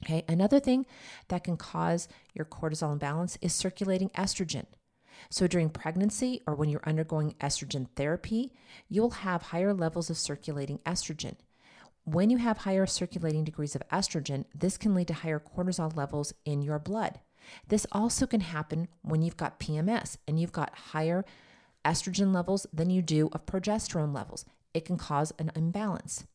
Okay, 0.04 0.24
another 0.28 0.60
thing 0.60 0.86
that 1.30 1.44
can 1.44 1.58
cause 1.58 2.08
your 2.34 2.46
cortisol 2.46 2.92
imbalance 2.94 3.38
is 3.42 3.54
circulating 3.54 4.10
estrogen. 4.10 4.66
So, 5.30 5.48
during 5.48 5.70
pregnancy 5.70 6.42
or 6.46 6.56
when 6.56 6.70
you're 6.70 6.82
undergoing 6.86 7.36
estrogen 7.40 7.88
therapy, 7.96 8.52
you'll 8.90 9.12
have 9.12 9.44
higher 9.44 9.74
levels 9.74 10.10
of 10.10 10.18
circulating 10.18 10.80
estrogen. 10.80 11.36
When 12.06 12.30
you 12.30 12.38
have 12.38 12.60
higher 12.60 12.86
circulating 12.86 13.46
degrees 13.46 13.76
of 13.76 13.88
estrogen, 13.88 14.44
this 14.54 14.78
can 14.78 14.94
lead 14.94 15.08
to 15.08 15.14
higher 15.14 15.40
cortisol 15.40 15.96
levels 15.96 16.34
in 16.44 16.62
your 16.62 16.78
blood. 16.78 17.22
This 17.70 17.88
also 17.94 18.28
can 18.28 18.42
happen 18.42 18.90
when 19.04 19.22
you've 19.22 19.38
got 19.38 19.60
PMS 19.60 20.18
and 20.28 20.38
you've 20.38 20.52
got 20.52 20.76
higher 20.92 21.24
estrogen 21.86 22.34
levels 22.34 22.68
than 22.74 22.90
you 22.90 23.02
do 23.02 23.30
of 23.32 23.46
progesterone 23.46 24.14
levels. 24.14 24.46
It 24.74 24.84
can 24.84 24.98
cause 24.98 25.32
an 25.40 25.52
imbalance. 25.56 26.26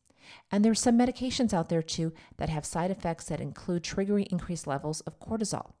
And 0.51 0.65
there's 0.65 0.79
some 0.79 0.97
medications 0.97 1.53
out 1.53 1.69
there 1.69 1.83
too 1.83 2.13
that 2.37 2.49
have 2.49 2.65
side 2.65 2.89
effects 2.89 3.25
that 3.25 3.39
include 3.39 3.83
triggering 3.83 4.27
increased 4.31 4.65
levels 4.65 5.01
of 5.01 5.19
cortisol. 5.19 5.73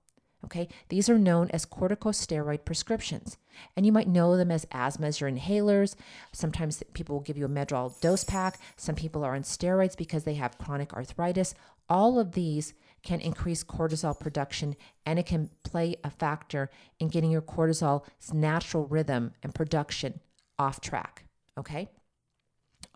Okay, 0.45 0.69
these 0.87 1.09
are 1.09 1.17
known 1.17 1.49
as 1.51 1.65
corticosteroid 1.65 2.63
prescriptions, 2.63 3.37
and 3.75 3.85
you 3.85 3.91
might 3.91 4.07
know 4.07 4.37
them 4.37 4.51
as 4.51 4.65
asthma 4.71 5.07
as 5.07 5.19
your 5.19 5.29
inhalers. 5.29 5.95
Sometimes 6.31 6.81
people 6.93 7.15
will 7.15 7.23
give 7.23 7.37
you 7.37 7.45
a 7.45 7.49
Medrol 7.49 7.99
dose 7.99 8.23
pack. 8.23 8.57
Some 8.77 8.95
people 8.95 9.25
are 9.25 9.35
on 9.35 9.43
steroids 9.43 9.97
because 9.97 10.23
they 10.23 10.35
have 10.35 10.57
chronic 10.57 10.93
arthritis. 10.93 11.55
All 11.89 12.19
of 12.19 12.31
these 12.31 12.73
can 13.03 13.19
increase 13.19 13.63
cortisol 13.63 14.17
production 14.17 14.75
and 15.05 15.19
it 15.19 15.25
can 15.25 15.49
play 15.63 15.95
a 16.03 16.09
factor 16.09 16.69
in 16.99 17.07
getting 17.07 17.31
your 17.31 17.41
cortisol's 17.41 18.33
natural 18.33 18.85
rhythm 18.87 19.33
and 19.43 19.53
production 19.53 20.19
off 20.57 20.81
track. 20.81 21.25
Okay? 21.57 21.89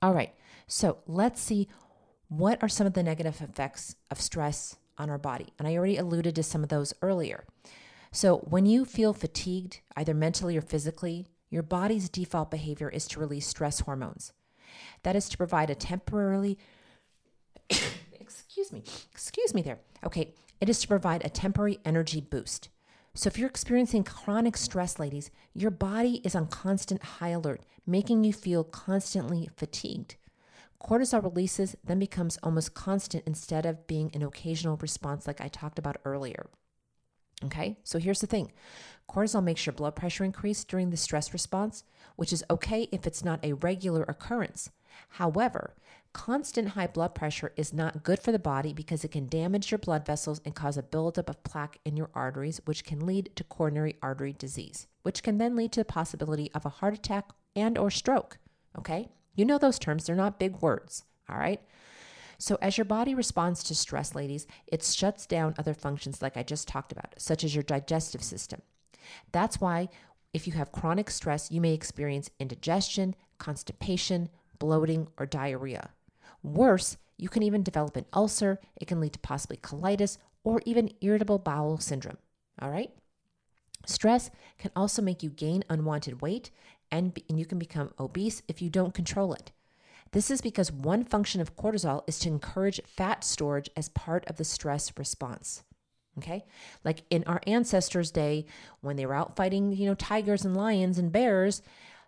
All 0.01 0.13
right, 0.13 0.33
so 0.67 0.97
let's 1.07 1.41
see 1.41 1.67
what 2.27 2.61
are 2.61 2.69
some 2.69 2.87
of 2.87 2.93
the 2.93 3.03
negative 3.03 3.41
effects 3.41 3.95
of 4.09 4.19
stress 4.19 4.77
on 4.97 5.09
our 5.09 5.17
body. 5.17 5.47
And 5.57 5.67
I 5.67 5.75
already 5.75 5.97
alluded 5.97 6.35
to 6.35 6.43
some 6.43 6.63
of 6.63 6.69
those 6.69 6.93
earlier. 7.01 7.45
So, 8.11 8.37
when 8.37 8.65
you 8.65 8.85
feel 8.85 9.13
fatigued, 9.13 9.79
either 9.97 10.13
mentally 10.13 10.55
or 10.55 10.61
physically, 10.61 11.25
your 11.49 11.63
body's 11.63 12.09
default 12.09 12.51
behavior 12.51 12.89
is 12.89 13.07
to 13.09 13.19
release 13.19 13.47
stress 13.47 13.81
hormones. 13.81 14.33
That 15.01 15.15
is 15.15 15.27
to 15.29 15.37
provide 15.37 15.69
a 15.69 15.75
temporarily, 15.75 16.59
excuse 18.19 18.71
me, 18.71 18.83
excuse 19.11 19.53
me 19.53 19.63
there. 19.63 19.79
Okay, 20.05 20.33
it 20.61 20.69
is 20.69 20.79
to 20.81 20.87
provide 20.87 21.25
a 21.25 21.29
temporary 21.29 21.79
energy 21.83 22.21
boost. 22.21 22.69
So, 23.15 23.27
if 23.27 23.37
you're 23.37 23.49
experiencing 23.49 24.03
chronic 24.03 24.57
stress, 24.57 24.99
ladies, 24.99 25.31
your 25.53 25.71
body 25.71 26.21
is 26.23 26.35
on 26.35 26.47
constant 26.47 27.03
high 27.03 27.29
alert, 27.29 27.61
making 27.85 28.23
you 28.23 28.33
feel 28.33 28.63
constantly 28.63 29.49
fatigued. 29.57 30.15
Cortisol 30.83 31.23
releases 31.23 31.77
then 31.83 31.99
becomes 31.99 32.37
almost 32.43 32.73
constant 32.73 33.23
instead 33.25 33.65
of 33.65 33.87
being 33.87 34.11
an 34.13 34.21
occasional 34.21 34.77
response, 34.77 35.25
like 35.25 35.39
I 35.39 35.47
talked 35.47 35.79
about 35.79 35.97
earlier. 36.03 36.49
Okay, 37.45 37.77
so 37.83 37.99
here's 37.99 38.21
the 38.21 38.27
thing 38.27 38.51
cortisol 39.09 39.43
makes 39.43 39.65
your 39.65 39.73
blood 39.73 39.95
pressure 39.95 40.23
increase 40.23 40.63
during 40.63 40.89
the 40.89 40.97
stress 40.97 41.33
response, 41.33 41.83
which 42.15 42.31
is 42.33 42.43
okay 42.49 42.87
if 42.91 43.05
it's 43.05 43.23
not 43.23 43.43
a 43.43 43.53
regular 43.53 44.03
occurrence. 44.03 44.69
However, 45.09 45.75
constant 46.13 46.69
high 46.69 46.87
blood 46.87 47.15
pressure 47.15 47.51
is 47.57 47.73
not 47.73 48.03
good 48.03 48.19
for 48.19 48.31
the 48.31 48.39
body 48.39 48.73
because 48.73 49.03
it 49.03 49.11
can 49.11 49.27
damage 49.27 49.71
your 49.71 49.79
blood 49.79 50.05
vessels 50.05 50.41
and 50.45 50.55
cause 50.55 50.77
a 50.77 50.83
buildup 50.83 51.29
of 51.29 51.43
plaque 51.43 51.79
in 51.83 51.97
your 51.97 52.09
arteries, 52.13 52.61
which 52.65 52.85
can 52.85 53.05
lead 53.05 53.35
to 53.35 53.43
coronary 53.43 53.95
artery 54.01 54.33
disease, 54.33 54.87
which 55.01 55.23
can 55.23 55.37
then 55.37 55.55
lead 55.55 55.71
to 55.71 55.81
the 55.81 55.85
possibility 55.85 56.51
of 56.53 56.65
a 56.65 56.69
heart 56.69 56.93
attack 56.93 57.29
and 57.55 57.77
or 57.77 57.89
stroke. 57.89 58.37
Okay? 58.77 59.09
You 59.35 59.45
know 59.45 59.57
those 59.57 59.79
terms, 59.79 60.05
they're 60.05 60.15
not 60.15 60.39
big 60.39 60.61
words, 60.61 61.03
all 61.29 61.37
right? 61.37 61.61
So, 62.37 62.57
as 62.61 62.77
your 62.77 62.85
body 62.85 63.15
responds 63.15 63.63
to 63.63 63.75
stress, 63.75 64.15
ladies, 64.15 64.47
it 64.67 64.83
shuts 64.83 65.25
down 65.25 65.55
other 65.57 65.73
functions 65.73 66.21
like 66.21 66.35
I 66.35 66.43
just 66.43 66.67
talked 66.67 66.91
about, 66.91 67.13
such 67.17 67.43
as 67.43 67.55
your 67.55 67.63
digestive 67.63 68.23
system. 68.23 68.61
That's 69.31 69.61
why, 69.61 69.89
if 70.33 70.47
you 70.47 70.53
have 70.53 70.71
chronic 70.71 71.09
stress, 71.09 71.51
you 71.51 71.61
may 71.61 71.73
experience 71.73 72.29
indigestion, 72.39 73.15
constipation, 73.37 74.29
bloating, 74.59 75.07
or 75.17 75.25
diarrhea. 75.25 75.91
Worse, 76.41 76.97
you 77.17 77.29
can 77.29 77.43
even 77.43 77.63
develop 77.63 77.95
an 77.95 78.05
ulcer, 78.13 78.59
it 78.75 78.87
can 78.87 78.99
lead 78.99 79.13
to 79.13 79.19
possibly 79.19 79.57
colitis 79.57 80.17
or 80.43 80.61
even 80.65 80.91
irritable 81.01 81.39
bowel 81.39 81.77
syndrome. 81.77 82.17
All 82.61 82.69
right? 82.69 82.91
Stress 83.85 84.31
can 84.57 84.71
also 84.75 85.01
make 85.01 85.23
you 85.23 85.29
gain 85.29 85.63
unwanted 85.69 86.21
weight 86.21 86.51
and, 86.93 87.19
and 87.27 87.39
you 87.39 87.45
can 87.45 87.57
become 87.57 87.91
obese 87.99 88.43
if 88.47 88.61
you 88.61 88.69
don't 88.69 88.93
control 88.93 89.33
it. 89.33 89.51
This 90.11 90.29
is 90.29 90.41
because 90.41 90.71
one 90.71 91.03
function 91.03 91.41
of 91.41 91.55
cortisol 91.55 92.03
is 92.07 92.19
to 92.19 92.29
encourage 92.29 92.79
fat 92.85 93.23
storage 93.23 93.69
as 93.75 93.89
part 93.89 94.25
of 94.27 94.37
the 94.37 94.43
stress 94.43 94.93
response. 94.95 95.63
Okay? 96.19 96.45
Like 96.83 97.01
in 97.09 97.23
our 97.25 97.41
ancestors' 97.47 98.11
day, 98.11 98.45
when 98.81 98.95
they 98.95 99.07
were 99.07 99.15
out 99.15 99.35
fighting, 99.35 99.73
you 99.73 99.87
know, 99.87 99.95
tigers 99.95 100.45
and 100.45 100.55
lions 100.55 100.99
and 100.99 101.11
bears, 101.11 101.63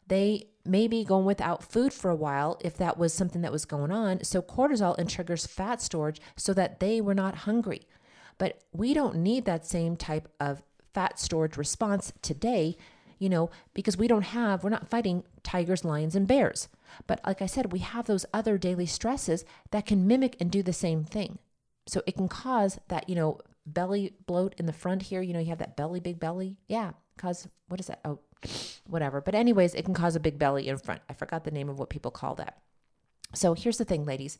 they 0.07 0.49
may 0.63 0.87
be 0.87 1.03
going 1.03 1.25
without 1.25 1.63
food 1.63 1.91
for 1.91 2.11
a 2.11 2.15
while 2.15 2.61
if 2.63 2.77
that 2.77 2.99
was 2.99 3.11
something 3.11 3.41
that 3.41 3.51
was 3.51 3.65
going 3.65 3.91
on. 3.91 4.23
So 4.23 4.43
cortisol 4.43 4.95
and 4.99 5.09
triggers 5.09 5.47
fat 5.47 5.81
storage 5.81 6.21
so 6.35 6.53
that 6.53 6.79
they 6.79 7.01
were 7.01 7.15
not 7.15 7.35
hungry. 7.37 7.87
But 8.37 8.61
we 8.71 8.93
don't 8.93 9.15
need 9.15 9.45
that 9.45 9.65
same 9.65 9.95
type 9.95 10.27
of 10.39 10.61
fat 10.93 11.19
storage 11.19 11.57
response 11.57 12.13
today, 12.21 12.77
you 13.19 13.29
know, 13.29 13.49
because 13.73 13.97
we 13.97 14.07
don't 14.07 14.23
have, 14.23 14.63
we're 14.63 14.69
not 14.69 14.89
fighting 14.89 15.23
tigers, 15.43 15.85
lions, 15.85 16.15
and 16.15 16.27
bears. 16.27 16.67
But 17.07 17.21
like 17.25 17.41
I 17.41 17.45
said, 17.45 17.71
we 17.71 17.79
have 17.79 18.05
those 18.05 18.25
other 18.33 18.57
daily 18.57 18.85
stresses 18.85 19.45
that 19.71 19.85
can 19.85 20.07
mimic 20.07 20.35
and 20.39 20.51
do 20.51 20.63
the 20.63 20.73
same 20.73 21.03
thing. 21.03 21.39
So 21.87 22.01
it 22.07 22.15
can 22.15 22.27
cause 22.27 22.79
that, 22.87 23.09
you 23.09 23.15
know, 23.15 23.39
belly 23.65 24.13
bloat 24.25 24.55
in 24.57 24.65
the 24.65 24.73
front 24.73 25.03
here. 25.03 25.21
You 25.21 25.33
know, 25.33 25.39
you 25.39 25.49
have 25.49 25.59
that 25.59 25.77
belly, 25.77 25.99
big 25.99 26.19
belly. 26.19 26.57
Yeah, 26.67 26.91
cause 27.17 27.47
what 27.67 27.79
is 27.79 27.87
that? 27.87 27.99
Oh, 28.05 28.19
whatever. 28.87 29.21
But, 29.21 29.35
anyways, 29.35 29.73
it 29.73 29.85
can 29.85 29.93
cause 29.93 30.15
a 30.15 30.19
big 30.19 30.37
belly 30.37 30.67
in 30.67 30.77
front. 30.77 31.01
I 31.09 31.13
forgot 31.13 31.43
the 31.43 31.51
name 31.51 31.69
of 31.69 31.79
what 31.79 31.89
people 31.89 32.11
call 32.11 32.35
that. 32.35 32.57
So, 33.33 33.53
here's 33.53 33.77
the 33.77 33.85
thing, 33.85 34.05
ladies 34.05 34.39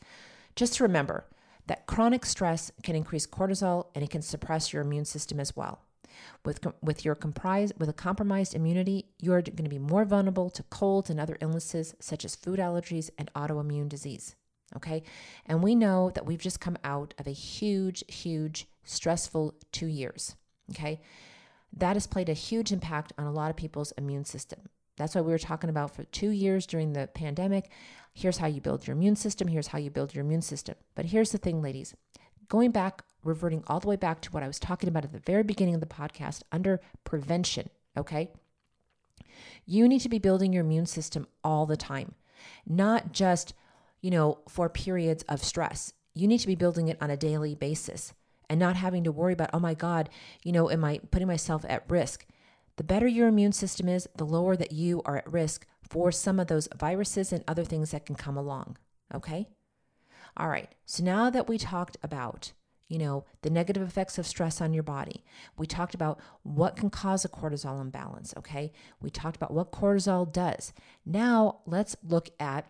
just 0.55 0.79
remember 0.79 1.25
that 1.67 1.85
chronic 1.85 2.25
stress 2.25 2.71
can 2.83 2.95
increase 2.95 3.27
cortisol 3.27 3.87
and 3.93 4.03
it 4.03 4.09
can 4.09 4.21
suppress 4.21 4.71
your 4.71 4.81
immune 4.81 5.05
system 5.05 5.39
as 5.39 5.55
well. 5.55 5.81
With, 6.43 6.65
with 6.81 7.03
your 7.03 7.15
comprise, 7.15 7.71
with 7.77 7.89
a 7.89 7.93
compromised 7.93 8.55
immunity, 8.55 9.05
you're 9.19 9.41
going 9.41 9.63
to 9.63 9.69
be 9.69 9.79
more 9.79 10.05
vulnerable 10.05 10.49
to 10.51 10.63
colds 10.63 11.09
and 11.09 11.19
other 11.19 11.37
illnesses 11.41 11.95
such 11.99 12.25
as 12.25 12.35
food 12.35 12.59
allergies 12.59 13.09
and 13.17 13.31
autoimmune 13.33 13.89
disease. 13.89 14.35
Okay. 14.75 15.03
And 15.45 15.63
we 15.63 15.75
know 15.75 16.11
that 16.15 16.25
we've 16.25 16.39
just 16.39 16.59
come 16.59 16.77
out 16.83 17.13
of 17.17 17.27
a 17.27 17.31
huge, 17.31 18.03
huge, 18.07 18.67
stressful 18.83 19.55
two 19.71 19.87
years. 19.87 20.35
Okay 20.71 20.99
that 21.75 21.95
has 21.95 22.07
played 22.07 22.29
a 22.29 22.33
huge 22.33 22.71
impact 22.71 23.13
on 23.17 23.25
a 23.25 23.31
lot 23.31 23.49
of 23.49 23.55
people's 23.55 23.91
immune 23.97 24.25
system. 24.25 24.59
That's 24.97 25.13
why 25.13 25.21
we 25.21 25.31
were 25.31 25.39
talking 25.39 25.69
about 25.69 25.93
for 25.93 26.05
two 26.05 26.29
years 26.29 26.65
during 26.65 26.93
the 26.93 27.07
pandemic. 27.07 27.69
Here's 28.13 28.37
how 28.37 28.47
you 28.47 28.61
build 28.61 28.87
your 28.87 28.95
immune 28.95 29.17
system. 29.17 29.49
Here's 29.49 29.67
how 29.67 29.77
you 29.77 29.89
build 29.89 30.15
your 30.15 30.23
immune 30.23 30.41
system. 30.41 30.75
But 30.95 31.05
here's 31.05 31.31
the 31.31 31.37
thing, 31.37 31.61
ladies 31.61 31.93
going 32.47 32.71
back, 32.71 33.03
reverting 33.23 33.63
all 33.67 33.79
the 33.79 33.87
way 33.87 33.95
back 33.95 34.21
to 34.21 34.31
what 34.31 34.43
I 34.43 34.47
was 34.47 34.59
talking 34.59 34.89
about 34.89 35.03
at 35.03 35.11
the 35.11 35.19
very 35.19 35.43
beginning 35.43 35.75
of 35.75 35.79
the 35.79 35.87
podcast 35.87 36.43
under 36.51 36.79
prevention, 37.03 37.69
okay? 37.97 38.31
You 39.65 39.87
need 39.87 40.01
to 40.01 40.09
be 40.09 40.19
building 40.19 40.53
your 40.53 40.63
immune 40.63 40.85
system 40.85 41.27
all 41.43 41.65
the 41.65 41.77
time, 41.77 42.13
not 42.67 43.11
just, 43.11 43.53
you 44.01 44.11
know, 44.11 44.39
for 44.47 44.69
periods 44.69 45.23
of 45.23 45.43
stress. 45.43 45.93
You 46.13 46.27
need 46.27 46.39
to 46.39 46.47
be 46.47 46.55
building 46.55 46.87
it 46.87 46.97
on 47.01 47.09
a 47.09 47.17
daily 47.17 47.55
basis 47.55 48.13
and 48.49 48.59
not 48.59 48.75
having 48.75 49.03
to 49.03 49.11
worry 49.11 49.33
about, 49.33 49.49
oh 49.53 49.59
my 49.59 49.73
God, 49.73 50.09
you 50.43 50.51
know, 50.51 50.69
am 50.69 50.83
I 50.83 50.99
putting 51.11 51.27
myself 51.27 51.65
at 51.67 51.89
risk? 51.89 52.25
The 52.77 52.83
better 52.83 53.07
your 53.07 53.27
immune 53.27 53.53
system 53.53 53.87
is, 53.87 54.07
the 54.15 54.25
lower 54.25 54.55
that 54.55 54.71
you 54.71 55.01
are 55.05 55.17
at 55.17 55.31
risk 55.31 55.65
for 55.81 56.11
some 56.11 56.39
of 56.39 56.47
those 56.47 56.67
viruses 56.77 57.31
and 57.31 57.43
other 57.47 57.63
things 57.63 57.91
that 57.91 58.05
can 58.05 58.15
come 58.15 58.37
along. 58.37 58.77
Okay? 59.13 59.47
All 60.37 60.49
right. 60.49 60.69
So 60.85 61.03
now 61.03 61.29
that 61.29 61.47
we 61.47 61.57
talked 61.57 61.97
about, 62.03 62.51
you 62.87 62.97
know, 62.97 63.25
the 63.41 63.49
negative 63.49 63.83
effects 63.83 64.17
of 64.17 64.27
stress 64.27 64.61
on 64.61 64.73
your 64.73 64.83
body, 64.83 65.23
we 65.57 65.65
talked 65.65 65.95
about 65.95 66.19
what 66.43 66.75
can 66.75 66.89
cause 66.89 67.25
a 67.25 67.29
cortisol 67.29 67.81
imbalance. 67.81 68.33
Okay? 68.37 68.71
We 69.01 69.09
talked 69.09 69.35
about 69.35 69.53
what 69.53 69.71
cortisol 69.71 70.31
does. 70.31 70.73
Now 71.05 71.59
let's 71.65 71.95
look 72.03 72.29
at, 72.39 72.67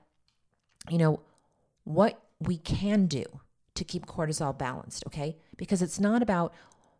you 0.90 0.98
know, 0.98 1.22
what 1.84 2.22
we 2.40 2.58
can 2.58 3.08
do 3.08 3.24
to 3.76 3.84
keep 3.84 4.06
cortisol 4.06 4.58
balanced, 4.58 5.04
okay? 5.06 5.38
Because 5.58 5.82
it's 5.82 6.00
not 6.00 6.22
about 6.22 6.54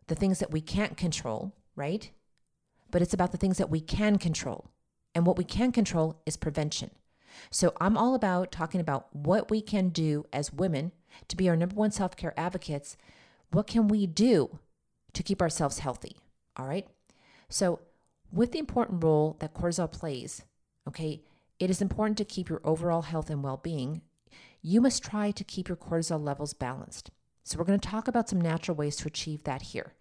the 0.06 0.14
things 0.14 0.38
that 0.38 0.50
we 0.50 0.60
can't 0.60 0.96
control, 0.96 1.54
right? 1.74 2.10
But 2.90 3.02
it's 3.02 3.14
about 3.14 3.32
the 3.32 3.38
things 3.38 3.58
that 3.58 3.70
we 3.70 3.80
can 3.80 4.18
control. 4.18 4.70
And 5.14 5.26
what 5.26 5.38
we 5.38 5.44
can 5.44 5.72
control 5.72 6.20
is 6.26 6.36
prevention. 6.36 6.90
So 7.50 7.72
I'm 7.80 7.96
all 7.96 8.14
about 8.14 8.52
talking 8.52 8.80
about 8.80 9.14
what 9.14 9.50
we 9.50 9.60
can 9.60 9.88
do 9.90 10.26
as 10.32 10.52
women 10.52 10.92
to 11.28 11.36
be 11.36 11.48
our 11.48 11.56
number 11.56 11.74
one 11.74 11.90
self 11.90 12.16
care 12.16 12.34
advocates. 12.38 12.96
What 13.50 13.66
can 13.66 13.88
we 13.88 14.06
do 14.06 14.58
to 15.12 15.22
keep 15.22 15.40
ourselves 15.40 15.80
healthy? 15.80 16.16
All 16.56 16.66
right. 16.66 16.86
So, 17.48 17.80
with 18.32 18.52
the 18.52 18.58
important 18.58 19.04
role 19.04 19.36
that 19.38 19.54
cortisol 19.54 19.90
plays, 19.90 20.42
okay, 20.88 21.22
it 21.58 21.70
is 21.70 21.80
important 21.80 22.18
to 22.18 22.24
keep 22.24 22.48
your 22.48 22.60
overall 22.64 23.02
health 23.02 23.30
and 23.30 23.42
well 23.42 23.56
being 23.56 24.02
you 24.62 24.80
must 24.80 25.04
try 25.04 25.30
to 25.30 25.44
keep 25.44 25.68
your 25.68 25.76
cortisol 25.76 26.20
levels 26.20 26.52
balanced. 26.52 27.12
So, 27.44 27.56
we're 27.58 27.64
going 27.64 27.78
to 27.78 27.88
talk 27.88 28.08
about 28.08 28.28
some 28.28 28.40
natural 28.40 28.76
ways 28.76 28.96
to 28.96 29.06
achieve 29.06 29.44
that 29.44 29.62
here. 29.62 29.94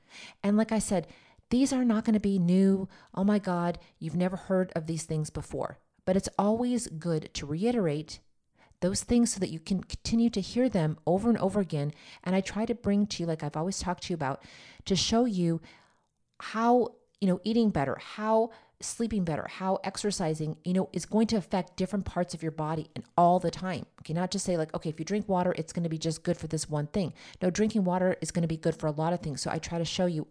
And 0.43 0.57
like 0.57 0.71
I 0.71 0.79
said, 0.79 1.07
these 1.49 1.71
are 1.71 1.85
not 1.85 2.05
going 2.05 2.15
to 2.15 2.19
be 2.19 2.39
new. 2.39 2.87
Oh 3.13 3.23
my 3.23 3.39
God, 3.39 3.77
you've 3.99 4.15
never 4.15 4.35
heard 4.35 4.71
of 4.75 4.87
these 4.87 5.03
things 5.03 5.29
before. 5.29 5.77
But 6.05 6.15
it's 6.15 6.29
always 6.37 6.87
good 6.87 7.33
to 7.33 7.45
reiterate 7.45 8.19
those 8.81 9.03
things 9.03 9.33
so 9.33 9.39
that 9.39 9.49
you 9.49 9.59
can 9.59 9.83
continue 9.83 10.29
to 10.29 10.41
hear 10.41 10.69
them 10.69 10.97
over 11.07 11.29
and 11.29 11.37
over 11.39 11.59
again. 11.59 11.93
And 12.23 12.35
I 12.35 12.41
try 12.41 12.65
to 12.65 12.75
bring 12.75 13.07
to 13.07 13.23
you, 13.23 13.27
like 13.27 13.43
I've 13.43 13.57
always 13.57 13.79
talked 13.79 14.03
to 14.03 14.09
you 14.11 14.15
about, 14.15 14.43
to 14.85 14.95
show 14.95 15.25
you 15.25 15.61
how, 16.39 16.95
you 17.21 17.27
know, 17.27 17.39
eating 17.43 17.69
better, 17.69 17.97
how 17.99 18.51
sleeping 18.81 19.23
better, 19.23 19.47
how 19.49 19.79
exercising, 19.83 20.57
you 20.63 20.73
know, 20.73 20.89
is 20.93 21.05
going 21.05 21.27
to 21.27 21.37
affect 21.37 21.77
different 21.77 22.05
parts 22.05 22.33
of 22.33 22.43
your 22.43 22.51
body 22.51 22.89
and 22.95 23.05
all 23.17 23.39
the 23.39 23.49
time. 23.49 23.85
Okay, 24.01 24.13
not 24.13 24.31
just 24.31 24.45
say 24.45 24.57
like, 24.57 24.73
okay, 24.75 24.89
if 24.89 24.99
you 24.99 25.05
drink 25.05 25.27
water, 25.27 25.55
it's 25.57 25.73
going 25.73 25.83
to 25.83 25.89
be 25.89 25.97
just 25.97 26.23
good 26.23 26.37
for 26.37 26.47
this 26.47 26.69
one 26.69 26.87
thing. 26.87 27.13
No, 27.41 27.49
drinking 27.49 27.85
water 27.85 28.17
is 28.21 28.31
going 28.31 28.43
to 28.43 28.47
be 28.47 28.57
good 28.57 28.75
for 28.75 28.87
a 28.87 28.91
lot 28.91 29.13
of 29.13 29.21
things. 29.21 29.41
So 29.41 29.49
I 29.49 29.57
try 29.57 29.77
to 29.77 29.85
show 29.85 30.05
you 30.05 30.27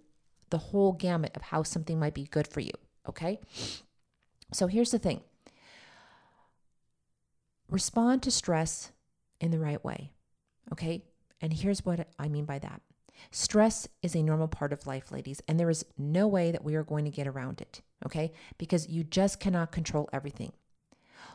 the 0.51 0.59
whole 0.59 0.93
gamut 0.93 1.33
of 1.35 1.43
how 1.43 1.63
something 1.63 1.99
might 1.99 2.15
be 2.15 2.25
good 2.25 2.47
for 2.47 2.61
you. 2.61 2.73
Okay? 3.09 3.41
So 4.53 4.67
here's 4.67 4.91
the 4.91 4.99
thing. 4.99 5.23
Respond 7.75 8.23
to 8.23 8.31
stress 8.31 8.93
in 9.41 9.51
the 9.51 9.59
right 9.59 9.85
way. 9.85 10.13
Okay? 10.71 11.03
And 11.41 11.53
here's 11.53 11.85
what 11.85 12.07
I 12.21 12.29
mean 12.29 12.45
by 12.45 12.61
that. 12.61 12.81
Stress 13.33 13.89
is 14.01 14.15
a 14.15 14.23
normal 14.23 14.47
part 14.47 14.73
of 14.73 14.87
life, 14.87 15.11
ladies, 15.11 15.43
and 15.49 15.59
there 15.59 15.69
is 15.69 15.85
no 15.99 16.29
way 16.29 16.53
that 16.53 16.63
we 16.63 16.77
are 16.77 16.85
going 16.85 17.05
to 17.05 17.11
get 17.11 17.27
around 17.27 17.61
it, 17.61 17.81
okay? 18.07 18.33
Because 18.59 18.89
you 18.89 19.03
just 19.03 19.41
cannot 19.41 19.73
control 19.73 20.09
everything. 20.13 20.53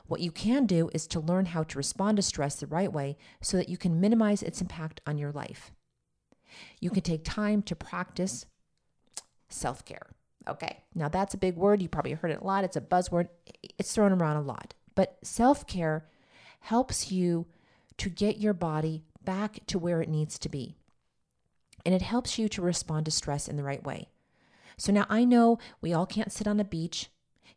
What 0.07 0.21
you 0.21 0.31
can 0.31 0.65
do 0.65 0.89
is 0.93 1.07
to 1.07 1.19
learn 1.19 1.47
how 1.47 1.63
to 1.63 1.77
respond 1.77 2.15
to 2.15 2.21
stress 2.21 2.55
the 2.55 2.67
right 2.67 2.91
way 2.91 3.17
so 3.41 3.57
that 3.57 3.67
you 3.67 3.75
can 3.75 3.99
minimize 3.99 4.41
its 4.41 4.61
impact 4.61 5.01
on 5.05 5.17
your 5.17 5.33
life. 5.33 5.73
You 6.79 6.89
can 6.89 7.03
take 7.03 7.25
time 7.25 7.61
to 7.63 7.75
practice 7.75 8.45
self 9.49 9.83
care. 9.83 10.07
Okay, 10.47 10.83
now 10.95 11.09
that's 11.09 11.33
a 11.33 11.37
big 11.37 11.57
word. 11.57 11.81
You 11.81 11.89
probably 11.89 12.13
heard 12.13 12.31
it 12.31 12.39
a 12.41 12.45
lot. 12.45 12.63
It's 12.63 12.77
a 12.77 12.81
buzzword, 12.81 13.27
it's 13.77 13.93
thrown 13.93 14.13
around 14.13 14.37
a 14.37 14.41
lot. 14.41 14.73
But 14.95 15.17
self 15.21 15.67
care 15.67 16.05
helps 16.59 17.11
you 17.11 17.47
to 17.97 18.09
get 18.09 18.37
your 18.37 18.53
body 18.53 19.03
back 19.23 19.59
to 19.67 19.79
where 19.79 20.01
it 20.01 20.09
needs 20.09 20.39
to 20.39 20.49
be. 20.49 20.75
And 21.85 21.93
it 21.93 22.01
helps 22.01 22.37
you 22.37 22.49
to 22.49 22.61
respond 22.61 23.05
to 23.05 23.11
stress 23.11 23.47
in 23.47 23.55
the 23.55 23.63
right 23.63 23.83
way. 23.83 24.09
So 24.77 24.91
now 24.91 25.05
I 25.09 25.25
know 25.25 25.59
we 25.81 25.93
all 25.93 26.05
can't 26.05 26.31
sit 26.31 26.47
on 26.47 26.59
a 26.59 26.63
beach, 26.63 27.09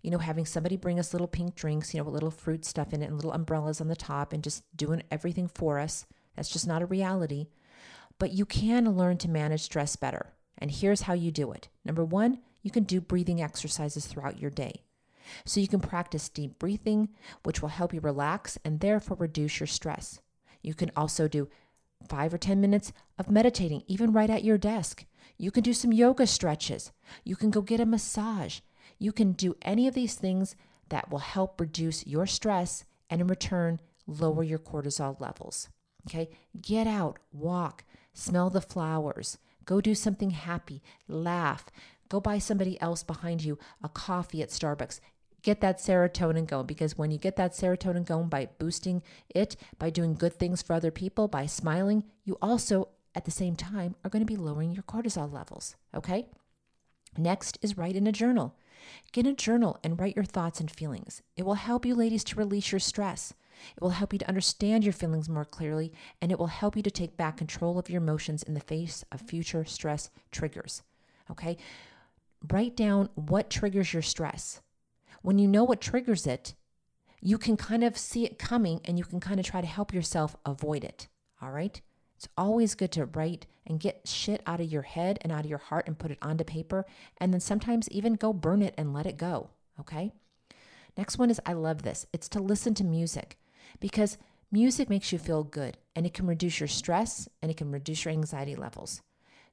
you 0.02 0.10
know, 0.10 0.18
having 0.18 0.44
somebody 0.44 0.76
bring 0.76 0.98
us 0.98 1.12
little 1.12 1.28
pink 1.28 1.54
drinks, 1.54 1.94
you 1.94 1.98
know, 1.98 2.04
with 2.04 2.14
little 2.14 2.30
fruit 2.30 2.64
stuff 2.64 2.92
in 2.92 3.02
it 3.02 3.06
and 3.06 3.16
little 3.16 3.32
umbrellas 3.32 3.80
on 3.80 3.88
the 3.88 3.96
top 3.96 4.32
and 4.32 4.42
just 4.42 4.64
doing 4.76 5.02
everything 5.10 5.46
for 5.46 5.78
us. 5.78 6.06
That's 6.34 6.50
just 6.50 6.66
not 6.66 6.82
a 6.82 6.86
reality. 6.86 7.48
But 8.18 8.32
you 8.32 8.44
can 8.44 8.96
learn 8.96 9.18
to 9.18 9.30
manage 9.30 9.62
stress 9.62 9.96
better. 9.96 10.32
And 10.58 10.70
here's 10.70 11.02
how 11.02 11.14
you 11.14 11.30
do 11.30 11.52
it. 11.52 11.68
Number 11.84 12.04
one, 12.04 12.38
you 12.62 12.70
can 12.70 12.84
do 12.84 13.00
breathing 13.00 13.42
exercises 13.42 14.06
throughout 14.06 14.40
your 14.40 14.50
day. 14.50 14.82
So 15.44 15.60
you 15.60 15.68
can 15.68 15.80
practice 15.80 16.28
deep 16.28 16.58
breathing, 16.58 17.08
which 17.42 17.60
will 17.60 17.68
help 17.68 17.92
you 17.92 18.00
relax 18.00 18.58
and 18.64 18.80
therefore 18.80 19.16
reduce 19.18 19.60
your 19.60 19.66
stress. 19.66 20.20
You 20.62 20.74
can 20.74 20.90
also 20.96 21.28
do 21.28 21.48
five 22.08 22.32
or 22.32 22.38
10 22.38 22.60
minutes 22.60 22.92
of 23.18 23.30
meditating, 23.30 23.82
even 23.86 24.12
right 24.12 24.30
at 24.30 24.44
your 24.44 24.58
desk. 24.58 25.04
You 25.38 25.50
can 25.50 25.62
do 25.62 25.72
some 25.72 25.92
yoga 25.92 26.26
stretches. 26.26 26.92
You 27.24 27.36
can 27.36 27.50
go 27.50 27.62
get 27.62 27.80
a 27.80 27.86
massage. 27.86 28.60
You 28.98 29.12
can 29.12 29.32
do 29.32 29.56
any 29.62 29.88
of 29.88 29.94
these 29.94 30.14
things 30.14 30.54
that 30.88 31.10
will 31.10 31.18
help 31.18 31.60
reduce 31.60 32.06
your 32.06 32.26
stress 32.26 32.84
and 33.08 33.20
in 33.20 33.26
return, 33.26 33.80
lower 34.06 34.42
your 34.42 34.58
cortisol 34.58 35.20
levels. 35.20 35.68
Okay, 36.06 36.30
get 36.60 36.86
out, 36.86 37.18
walk, 37.32 37.84
smell 38.12 38.50
the 38.50 38.60
flowers, 38.60 39.38
go 39.64 39.80
do 39.80 39.94
something 39.94 40.30
happy, 40.30 40.82
laugh, 41.08 41.66
go 42.08 42.20
buy 42.20 42.38
somebody 42.38 42.80
else 42.80 43.02
behind 43.02 43.42
you 43.44 43.58
a 43.82 43.88
coffee 43.88 44.42
at 44.42 44.50
Starbucks 44.50 45.00
get 45.42 45.60
that 45.60 45.78
serotonin 45.78 46.46
going 46.46 46.66
because 46.66 46.96
when 46.96 47.10
you 47.10 47.18
get 47.18 47.36
that 47.36 47.52
serotonin 47.52 48.04
going 48.04 48.28
by 48.28 48.48
boosting 48.58 49.02
it, 49.28 49.56
by 49.78 49.90
doing 49.90 50.14
good 50.14 50.34
things 50.34 50.62
for 50.62 50.72
other 50.72 50.90
people, 50.90 51.28
by 51.28 51.46
smiling, 51.46 52.04
you 52.24 52.38
also 52.40 52.88
at 53.14 53.24
the 53.24 53.30
same 53.30 53.56
time 53.56 53.94
are 54.04 54.10
going 54.10 54.24
to 54.24 54.32
be 54.32 54.36
lowering 54.36 54.72
your 54.72 54.84
cortisol 54.84 55.32
levels. 55.32 55.76
Okay? 55.94 56.26
Next 57.18 57.58
is 57.60 57.76
write 57.76 57.96
in 57.96 58.06
a 58.06 58.12
journal. 58.12 58.54
Get 59.12 59.26
a 59.26 59.32
journal 59.32 59.78
and 59.84 60.00
write 60.00 60.16
your 60.16 60.24
thoughts 60.24 60.60
and 60.60 60.70
feelings. 60.70 61.22
It 61.36 61.44
will 61.44 61.54
help 61.54 61.84
you, 61.84 61.94
ladies, 61.94 62.24
to 62.24 62.36
release 62.36 62.72
your 62.72 62.80
stress. 62.80 63.34
It 63.76 63.82
will 63.82 63.90
help 63.90 64.12
you 64.12 64.18
to 64.18 64.28
understand 64.28 64.82
your 64.82 64.92
feelings 64.92 65.28
more 65.28 65.44
clearly, 65.44 65.92
and 66.20 66.32
it 66.32 66.38
will 66.38 66.48
help 66.48 66.74
you 66.74 66.82
to 66.82 66.90
take 66.90 67.16
back 67.16 67.36
control 67.36 67.78
of 67.78 67.88
your 67.88 68.02
emotions 68.02 68.42
in 68.42 68.54
the 68.54 68.60
face 68.60 69.04
of 69.12 69.20
future 69.20 69.64
stress 69.64 70.10
triggers. 70.32 70.82
Okay? 71.30 71.56
Write 72.50 72.74
down 72.74 73.08
what 73.14 73.50
triggers 73.50 73.92
your 73.92 74.02
stress 74.02 74.60
when 75.22 75.38
you 75.38 75.48
know 75.48 75.64
what 75.64 75.80
triggers 75.80 76.26
it, 76.26 76.54
you 77.20 77.38
can 77.38 77.56
kind 77.56 77.84
of 77.84 77.96
see 77.96 78.24
it 78.24 78.38
coming 78.38 78.80
and 78.84 78.98
you 78.98 79.04
can 79.04 79.20
kind 79.20 79.38
of 79.40 79.46
try 79.46 79.60
to 79.60 79.66
help 79.66 79.94
yourself 79.94 80.36
avoid 80.44 80.84
it. 80.84 81.08
All 81.40 81.50
right. 81.50 81.80
It's 82.16 82.28
always 82.36 82.74
good 82.74 82.92
to 82.92 83.06
write 83.06 83.46
and 83.66 83.80
get 83.80 84.06
shit 84.06 84.42
out 84.46 84.60
of 84.60 84.70
your 84.70 84.82
head 84.82 85.18
and 85.22 85.32
out 85.32 85.44
of 85.44 85.50
your 85.50 85.58
heart 85.58 85.86
and 85.86 85.98
put 85.98 86.10
it 86.10 86.18
onto 86.20 86.44
paper. 86.44 86.84
And 87.18 87.32
then 87.32 87.40
sometimes 87.40 87.88
even 87.90 88.14
go 88.14 88.32
burn 88.32 88.62
it 88.62 88.74
and 88.76 88.92
let 88.92 89.06
it 89.06 89.16
go. 89.16 89.50
Okay. 89.80 90.12
Next 90.96 91.18
one 91.18 91.30
is 91.30 91.40
I 91.46 91.52
love 91.54 91.82
this. 91.82 92.06
It's 92.12 92.28
to 92.30 92.40
listen 92.40 92.74
to 92.74 92.84
music 92.84 93.38
because 93.80 94.18
music 94.50 94.90
makes 94.90 95.12
you 95.12 95.18
feel 95.18 95.44
good 95.44 95.78
and 95.96 96.04
it 96.04 96.14
can 96.14 96.26
reduce 96.26 96.60
your 96.60 96.68
stress 96.68 97.28
and 97.40 97.50
it 97.50 97.56
can 97.56 97.70
reduce 97.70 98.04
your 98.04 98.12
anxiety 98.12 98.54
levels. 98.54 99.00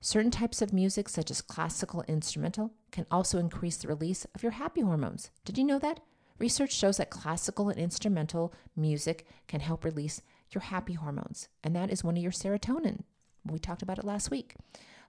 Certain 0.02 0.32
types 0.32 0.62
of 0.62 0.74
music, 0.74 1.10
such 1.10 1.30
as 1.30 1.42
classical 1.42 2.04
instrumental, 2.08 2.72
can 2.92 3.06
also 3.12 3.38
increase 3.38 3.78
the 3.78 3.88
release 3.88 4.26
of 4.36 4.44
your 4.44 4.54
happy 4.54 4.82
hormones. 4.82 5.32
Did 5.46 5.58
you 5.58 5.64
know 5.64 5.80
that? 5.80 6.00
Research 6.38 6.74
shows 6.74 6.98
that 6.98 7.10
classical 7.10 7.70
and 7.70 7.80
instrumental 7.80 8.54
music 8.76 9.28
can 9.48 9.60
help 9.60 9.84
release 9.84 10.22
your 10.52 10.62
happy 10.62 10.94
hormones, 10.94 11.50
and 11.64 11.76
that 11.76 11.92
is 11.92 12.04
one 12.04 12.18
of 12.18 12.24
your 12.24 12.32
serotonin. 12.32 13.02
We 13.46 13.60
talked 13.60 13.82
about 13.82 14.00
it 14.00 14.06
last 14.06 14.32
week. 14.32 14.56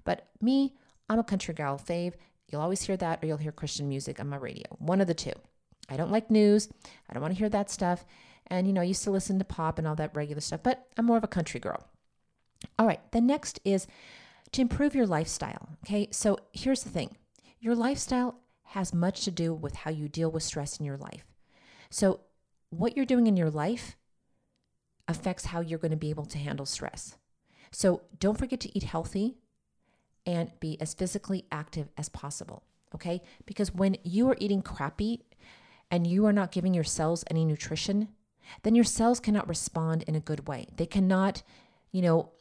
But 0.05 0.29
me, 0.41 0.75
I'm 1.09 1.19
a 1.19 1.25
country 1.25 1.55
gal, 1.55 1.79
fave. 1.79 2.15
You'll 2.49 2.61
always 2.61 2.83
hear 2.83 2.97
that, 2.97 3.23
or 3.23 3.27
you'll 3.27 3.37
hear 3.37 3.53
Christian 3.53 3.89
music 3.89 4.19
on 4.21 4.29
my 4.29 4.37
radio. 4.37 4.67
One 4.79 5.01
of 5.01 5.07
the 5.07 5.15
two. 5.15 5.33
I 5.89 5.97
don't 5.97 6.11
like 6.11 6.31
news. 6.31 6.69
I 7.09 7.15
don't 7.15 7.23
want 7.23 7.35
to 7.35 7.39
hear 7.39 7.49
that 7.49 7.71
stuff. 7.71 8.05
And, 8.49 8.67
you 8.67 8.73
know, 8.73 8.81
I 8.81 8.85
used 8.85 9.05
to 9.05 9.11
listen 9.11 9.39
to 9.39 9.45
pop 9.45 9.79
and 9.79 9.87
all 9.87 9.95
that 9.97 10.15
regular 10.15 10.41
stuff, 10.41 10.63
but 10.63 10.89
I'm 10.97 11.07
more 11.07 11.17
of 11.17 11.25
a 11.25 11.29
country 11.29 11.61
girl. 11.61 11.85
All 12.79 12.87
right, 12.87 13.01
the 13.13 13.21
next 13.21 13.61
is 13.65 13.87
to 14.53 14.61
improve 14.61 14.95
your 14.95 15.07
lifestyle. 15.07 15.71
Okay, 15.85 16.09
so 16.11 16.39
here's 16.53 16.83
the 16.83 16.91
thing 16.91 17.17
your 17.61 17.75
lifestyle 17.75 18.41
has 18.65 18.95
much 18.95 19.25
to 19.25 19.31
do 19.31 19.53
with 19.53 19.77
how 19.77 19.91
you 19.91 20.09
deal 20.09 20.31
with 20.31 20.43
stress 20.43 20.79
in 20.79 20.87
your 20.87 20.97
life. 20.97 21.25
So, 21.91 22.21
what 22.71 22.97
you're 22.97 23.07
doing 23.07 23.27
in 23.27 23.37
your 23.37 23.51
life 23.51 23.97
affects 25.09 25.47
how 25.47 25.61
you're 25.61 25.79
going 25.79 25.91
to 25.91 25.97
be 25.97 26.11
able 26.11 26.25
to 26.27 26.39
handle 26.39 26.67
stress. 26.67 27.17
So, 27.71 28.03
don't 28.19 28.39
forget 28.39 28.61
to 28.61 28.77
eat 28.77 28.85
healthy 28.85 29.37
and 30.25 30.53
be 30.61 30.81
as 30.81 30.95
physically 30.95 31.47
active 31.51 31.89
as 31.99 32.09
possible. 32.09 32.63
Okay, 32.95 33.23
because 33.47 33.75
when 33.75 33.97
you 34.03 34.29
are 34.31 34.37
eating 34.41 34.63
crappy 34.63 35.25
and 35.91 36.07
you 36.07 36.27
are 36.27 36.33
not 36.33 36.53
giving 36.53 36.75
your 36.75 36.85
cells 36.85 37.25
any 37.31 37.45
nutrition, 37.45 38.09
then 38.63 38.75
your 38.75 38.85
cells 38.85 39.21
cannot 39.21 39.49
respond 39.49 40.03
in 40.05 40.15
a 40.15 40.21
good 40.21 40.49
way. 40.49 40.67
They 40.77 40.87
cannot, 40.87 41.43
you 41.93 42.03
know, 42.03 42.33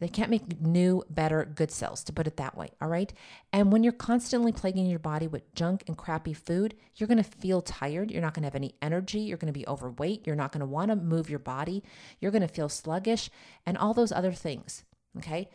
they 0.00 0.08
can't 0.08 0.30
make 0.30 0.60
new, 0.60 1.04
better, 1.10 1.44
good 1.44 1.70
cells, 1.70 2.02
to 2.04 2.12
put 2.12 2.26
it 2.26 2.36
that 2.36 2.56
way. 2.56 2.70
All 2.80 2.88
right. 2.88 3.12
And 3.52 3.72
when 3.72 3.82
you're 3.82 3.92
constantly 3.92 4.52
plaguing 4.52 4.86
your 4.86 4.98
body 4.98 5.26
with 5.26 5.54
junk 5.54 5.84
and 5.86 5.96
crappy 5.96 6.32
food, 6.32 6.74
you're 6.96 7.06
going 7.06 7.22
to 7.22 7.30
feel 7.30 7.62
tired. 7.62 8.10
You're 8.10 8.22
not 8.22 8.34
going 8.34 8.42
to 8.42 8.46
have 8.46 8.54
any 8.54 8.74
energy. 8.82 9.20
You're 9.20 9.38
going 9.38 9.52
to 9.52 9.58
be 9.58 9.66
overweight. 9.66 10.26
You're 10.26 10.36
not 10.36 10.52
going 10.52 10.60
to 10.60 10.66
want 10.66 10.90
to 10.90 10.96
move 10.96 11.30
your 11.30 11.38
body. 11.38 11.82
You're 12.20 12.32
going 12.32 12.42
to 12.42 12.48
feel 12.48 12.68
sluggish 12.68 13.30
and 13.64 13.78
all 13.78 13.94
those 13.94 14.12
other 14.12 14.32
things. 14.32 14.84
Okay. 15.18 15.48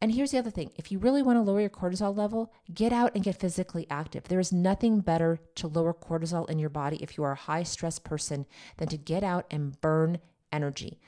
And 0.00 0.12
here's 0.12 0.30
the 0.30 0.38
other 0.38 0.50
thing 0.50 0.70
if 0.76 0.92
you 0.92 0.98
really 0.98 1.22
want 1.22 1.36
to 1.36 1.42
lower 1.42 1.60
your 1.60 1.70
cortisol 1.70 2.16
level, 2.16 2.52
get 2.72 2.92
out 2.92 3.12
and 3.14 3.24
get 3.24 3.40
physically 3.40 3.86
active. 3.90 4.24
There 4.24 4.38
is 4.38 4.52
nothing 4.52 5.00
better 5.00 5.40
to 5.56 5.66
lower 5.66 5.92
cortisol 5.92 6.48
in 6.48 6.58
your 6.58 6.70
body 6.70 6.98
if 7.02 7.18
you 7.18 7.24
are 7.24 7.32
a 7.32 7.36
high 7.36 7.64
stress 7.64 7.98
person 7.98 8.46
than 8.76 8.88
to 8.88 8.96
get 8.96 9.24
out 9.24 9.46
and 9.50 9.78
burn 9.80 10.18
energy. 10.52 11.00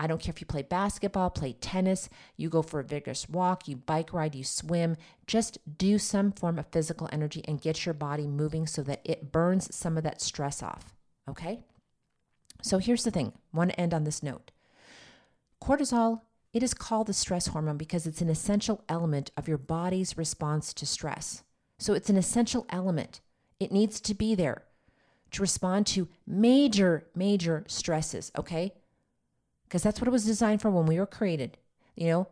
I 0.00 0.06
don't 0.06 0.18
care 0.18 0.32
if 0.32 0.40
you 0.40 0.46
play 0.46 0.62
basketball, 0.62 1.28
play 1.28 1.52
tennis, 1.52 2.08
you 2.38 2.48
go 2.48 2.62
for 2.62 2.80
a 2.80 2.84
vigorous 2.84 3.28
walk, 3.28 3.68
you 3.68 3.76
bike 3.76 4.14
ride, 4.14 4.34
you 4.34 4.44
swim. 4.44 4.96
Just 5.26 5.58
do 5.76 5.98
some 5.98 6.32
form 6.32 6.58
of 6.58 6.72
physical 6.72 7.06
energy 7.12 7.44
and 7.46 7.60
get 7.60 7.84
your 7.84 7.92
body 7.92 8.26
moving 8.26 8.66
so 8.66 8.82
that 8.82 9.02
it 9.04 9.30
burns 9.30 9.74
some 9.74 9.98
of 9.98 10.02
that 10.04 10.22
stress 10.22 10.62
off. 10.62 10.94
Okay? 11.28 11.60
So 12.62 12.78
here's 12.78 13.04
the 13.04 13.10
thing. 13.10 13.34
I 13.52 13.56
want 13.58 13.72
to 13.72 13.80
end 13.80 13.92
on 13.92 14.04
this 14.04 14.22
note. 14.22 14.52
Cortisol, 15.62 16.22
it 16.54 16.62
is 16.62 16.72
called 16.72 17.06
the 17.06 17.12
stress 17.12 17.48
hormone 17.48 17.76
because 17.76 18.06
it's 18.06 18.22
an 18.22 18.30
essential 18.30 18.82
element 18.88 19.30
of 19.36 19.48
your 19.48 19.58
body's 19.58 20.16
response 20.16 20.72
to 20.74 20.86
stress. 20.86 21.42
So 21.78 21.92
it's 21.92 22.08
an 22.08 22.16
essential 22.16 22.64
element. 22.70 23.20
It 23.60 23.70
needs 23.70 24.00
to 24.00 24.14
be 24.14 24.34
there 24.34 24.64
to 25.32 25.42
respond 25.42 25.86
to 25.88 26.08
major, 26.26 27.06
major 27.14 27.64
stresses, 27.68 28.32
okay? 28.38 28.72
Because 29.70 29.84
that's 29.84 30.00
what 30.00 30.08
it 30.08 30.12
was 30.12 30.24
designed 30.24 30.60
for 30.60 30.68
when 30.68 30.84
we 30.84 30.98
were 30.98 31.06
created. 31.06 31.56
You 31.94 32.08
know, 32.08 32.28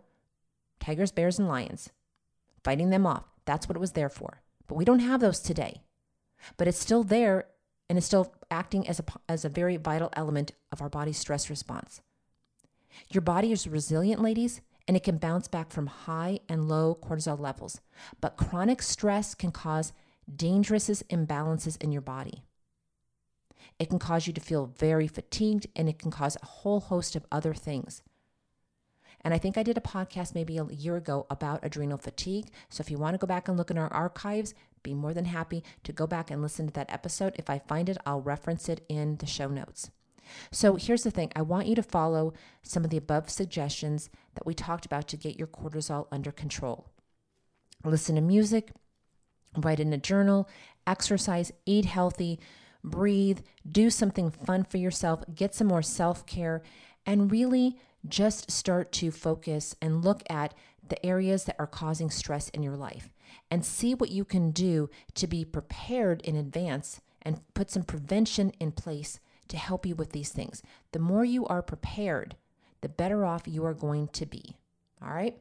tigers, 0.80 1.12
bears, 1.12 1.38
and 1.38 1.46
lions, 1.46 1.90
fighting 2.64 2.90
them 2.90 3.06
off. 3.06 3.26
That's 3.44 3.68
what 3.68 3.76
it 3.76 3.80
was 3.80 3.92
there 3.92 4.08
for. 4.08 4.42
But 4.66 4.74
we 4.74 4.84
don't 4.84 4.98
have 4.98 5.20
those 5.20 5.38
today. 5.38 5.82
But 6.56 6.66
it's 6.66 6.80
still 6.80 7.04
there 7.04 7.46
and 7.88 7.96
it's 7.96 8.08
still 8.08 8.34
acting 8.50 8.88
as 8.88 8.98
a, 8.98 9.04
as 9.28 9.44
a 9.44 9.48
very 9.48 9.76
vital 9.76 10.10
element 10.14 10.50
of 10.72 10.82
our 10.82 10.88
body's 10.88 11.16
stress 11.16 11.48
response. 11.48 12.00
Your 13.08 13.22
body 13.22 13.52
is 13.52 13.68
resilient, 13.68 14.20
ladies, 14.20 14.60
and 14.88 14.96
it 14.96 15.04
can 15.04 15.18
bounce 15.18 15.46
back 15.46 15.70
from 15.70 15.86
high 15.86 16.40
and 16.48 16.68
low 16.68 16.98
cortisol 17.00 17.38
levels. 17.38 17.80
But 18.20 18.36
chronic 18.36 18.82
stress 18.82 19.34
can 19.36 19.52
cause 19.52 19.92
dangerous 20.34 20.88
imbalances 21.04 21.80
in 21.80 21.92
your 21.92 22.02
body. 22.02 22.42
It 23.78 23.88
can 23.90 23.98
cause 23.98 24.26
you 24.26 24.32
to 24.32 24.40
feel 24.40 24.66
very 24.66 25.06
fatigued 25.06 25.66
and 25.76 25.88
it 25.88 25.98
can 25.98 26.10
cause 26.10 26.36
a 26.42 26.46
whole 26.46 26.80
host 26.80 27.14
of 27.16 27.26
other 27.30 27.54
things. 27.54 28.02
And 29.22 29.34
I 29.34 29.38
think 29.38 29.58
I 29.58 29.62
did 29.62 29.76
a 29.76 29.80
podcast 29.80 30.34
maybe 30.34 30.58
a 30.58 30.64
year 30.66 30.96
ago 30.96 31.26
about 31.28 31.64
adrenal 31.64 31.98
fatigue. 31.98 32.46
So 32.68 32.80
if 32.80 32.90
you 32.90 32.98
want 32.98 33.14
to 33.14 33.18
go 33.18 33.26
back 33.26 33.48
and 33.48 33.56
look 33.56 33.70
in 33.70 33.78
our 33.78 33.92
archives, 33.92 34.54
be 34.82 34.94
more 34.94 35.12
than 35.12 35.26
happy 35.26 35.64
to 35.84 35.92
go 35.92 36.06
back 36.06 36.30
and 36.30 36.40
listen 36.40 36.68
to 36.68 36.72
that 36.74 36.92
episode. 36.92 37.34
If 37.36 37.50
I 37.50 37.58
find 37.58 37.88
it, 37.88 37.98
I'll 38.06 38.20
reference 38.20 38.68
it 38.68 38.84
in 38.88 39.16
the 39.16 39.26
show 39.26 39.48
notes. 39.48 39.90
So 40.50 40.76
here's 40.76 41.02
the 41.02 41.10
thing 41.10 41.32
I 41.34 41.42
want 41.42 41.66
you 41.66 41.74
to 41.74 41.82
follow 41.82 42.32
some 42.62 42.84
of 42.84 42.90
the 42.90 42.96
above 42.96 43.30
suggestions 43.30 44.10
that 44.34 44.46
we 44.46 44.54
talked 44.54 44.86
about 44.86 45.08
to 45.08 45.16
get 45.16 45.38
your 45.38 45.48
cortisol 45.48 46.06
under 46.12 46.30
control. 46.30 46.86
Listen 47.84 48.16
to 48.16 48.20
music, 48.20 48.70
write 49.56 49.80
in 49.80 49.92
a 49.92 49.98
journal, 49.98 50.48
exercise, 50.86 51.52
eat 51.64 51.86
healthy, 51.86 52.38
breathe, 52.90 53.40
do 53.70 53.90
something 53.90 54.30
fun 54.30 54.64
for 54.64 54.78
yourself, 54.78 55.22
get 55.34 55.54
some 55.54 55.66
more 55.66 55.82
self 55.82 56.26
care, 56.26 56.62
and 57.06 57.30
really 57.30 57.78
just 58.06 58.50
start 58.50 58.92
to 58.92 59.10
focus 59.10 59.74
and 59.80 60.04
look 60.04 60.22
at 60.30 60.54
the 60.88 61.04
areas 61.04 61.44
that 61.44 61.56
are 61.58 61.66
causing 61.66 62.10
stress 62.10 62.48
in 62.50 62.62
your 62.62 62.76
life 62.76 63.10
and 63.50 63.64
see 63.64 63.94
what 63.94 64.10
you 64.10 64.24
can 64.24 64.50
do 64.50 64.88
to 65.14 65.26
be 65.26 65.44
prepared 65.44 66.22
in 66.22 66.36
advance 66.36 67.00
and 67.22 67.40
put 67.54 67.70
some 67.70 67.82
prevention 67.82 68.50
in 68.60 68.72
place 68.72 69.20
to 69.48 69.56
help 69.56 69.86
you 69.86 69.94
with 69.94 70.12
these 70.12 70.30
things. 70.30 70.62
The 70.92 70.98
more 70.98 71.24
you 71.24 71.46
are 71.46 71.62
prepared, 71.62 72.36
the 72.80 72.88
better 72.88 73.24
off 73.24 73.48
you 73.48 73.64
are 73.64 73.74
going 73.74 74.08
to 74.08 74.26
be. 74.26 74.56
All 75.02 75.12
right. 75.12 75.38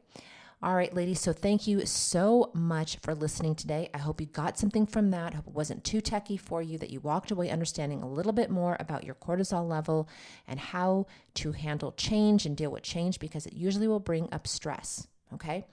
All 0.60 0.74
right, 0.74 0.92
ladies. 0.92 1.20
So 1.20 1.32
thank 1.32 1.68
you 1.68 1.86
so 1.86 2.50
much 2.52 2.96
for 2.96 3.14
listening 3.14 3.54
today. 3.54 3.90
I 3.94 3.98
hope 3.98 4.20
you 4.20 4.26
got 4.26 4.58
something 4.58 4.86
from 4.86 5.12
that. 5.12 5.32
I 5.32 5.36
hope 5.36 5.46
it 5.46 5.54
wasn't 5.54 5.84
too 5.84 6.00
techy 6.00 6.36
for 6.36 6.60
you, 6.60 6.78
that 6.78 6.90
you 6.90 6.98
walked 6.98 7.30
away 7.30 7.48
understanding 7.48 8.02
a 8.02 8.08
little 8.08 8.32
bit 8.32 8.50
more 8.50 8.76
about 8.80 9.04
your 9.04 9.14
cortisol 9.14 9.68
level 9.68 10.08
and 10.48 10.58
how 10.58 11.06
to 11.34 11.52
handle 11.52 11.92
change 11.92 12.44
and 12.44 12.56
deal 12.56 12.72
with 12.72 12.82
change 12.82 13.20
because 13.20 13.46
it 13.46 13.52
usually 13.52 13.86
will 13.86 14.00
bring 14.00 14.28
up 14.32 14.48
stress. 14.48 15.06
Okay. 15.32 15.64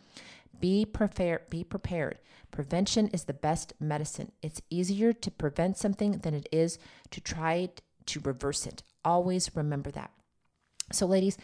Be 0.59 0.85
prepared. 0.85 1.49
Be 1.49 1.63
prepared. 1.63 2.19
Prevention 2.51 3.07
is 3.07 3.23
the 3.23 3.33
best 3.33 3.73
medicine. 3.79 4.31
It's 4.43 4.61
easier 4.69 5.13
to 5.13 5.31
prevent 5.31 5.79
something 5.79 6.19
than 6.19 6.35
it 6.35 6.47
is 6.51 6.77
to 7.09 7.19
try 7.19 7.69
to 8.05 8.19
reverse 8.19 8.67
it. 8.67 8.83
Always 9.03 9.55
remember 9.55 9.89
that. 9.91 10.11
So, 10.91 11.07
ladies, 11.07 11.37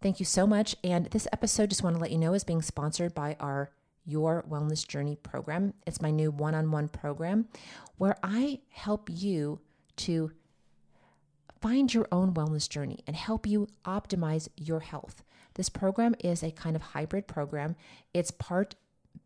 Thank 0.00 0.20
you 0.20 0.26
so 0.26 0.46
much. 0.46 0.76
And 0.84 1.06
this 1.06 1.26
episode, 1.32 1.70
just 1.70 1.82
want 1.82 1.96
to 1.96 2.02
let 2.02 2.12
you 2.12 2.18
know, 2.18 2.34
is 2.34 2.44
being 2.44 2.62
sponsored 2.62 3.14
by 3.14 3.36
our 3.40 3.70
Your 4.06 4.44
Wellness 4.48 4.86
Journey 4.86 5.16
program. 5.16 5.74
It's 5.86 6.00
my 6.00 6.10
new 6.10 6.30
one 6.30 6.54
on 6.54 6.70
one 6.70 6.88
program 6.88 7.48
where 7.96 8.16
I 8.22 8.60
help 8.70 9.10
you 9.12 9.60
to 9.96 10.30
find 11.60 11.92
your 11.92 12.06
own 12.12 12.32
wellness 12.34 12.68
journey 12.68 13.00
and 13.06 13.16
help 13.16 13.46
you 13.46 13.66
optimize 13.84 14.48
your 14.56 14.80
health. 14.80 15.24
This 15.54 15.68
program 15.68 16.14
is 16.20 16.44
a 16.44 16.52
kind 16.52 16.76
of 16.76 16.82
hybrid 16.82 17.26
program. 17.26 17.74
It's 18.14 18.30
part 18.30 18.76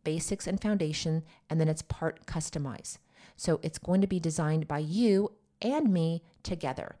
basics 0.03 0.47
and 0.47 0.59
foundation, 0.59 1.23
and 1.49 1.61
then 1.61 1.67
it's 1.67 1.83
part 1.83 2.25
customize. 2.25 2.97
So 3.35 3.59
it's 3.61 3.77
going 3.77 4.01
to 4.01 4.07
be 4.07 4.19
designed 4.19 4.67
by 4.67 4.79
you 4.79 5.33
and 5.61 5.93
me 5.93 6.23
together. 6.41 6.95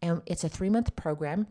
And 0.00 0.22
it's 0.24 0.44
a 0.44 0.48
three 0.48 0.70
month 0.70 0.96
program 0.96 1.48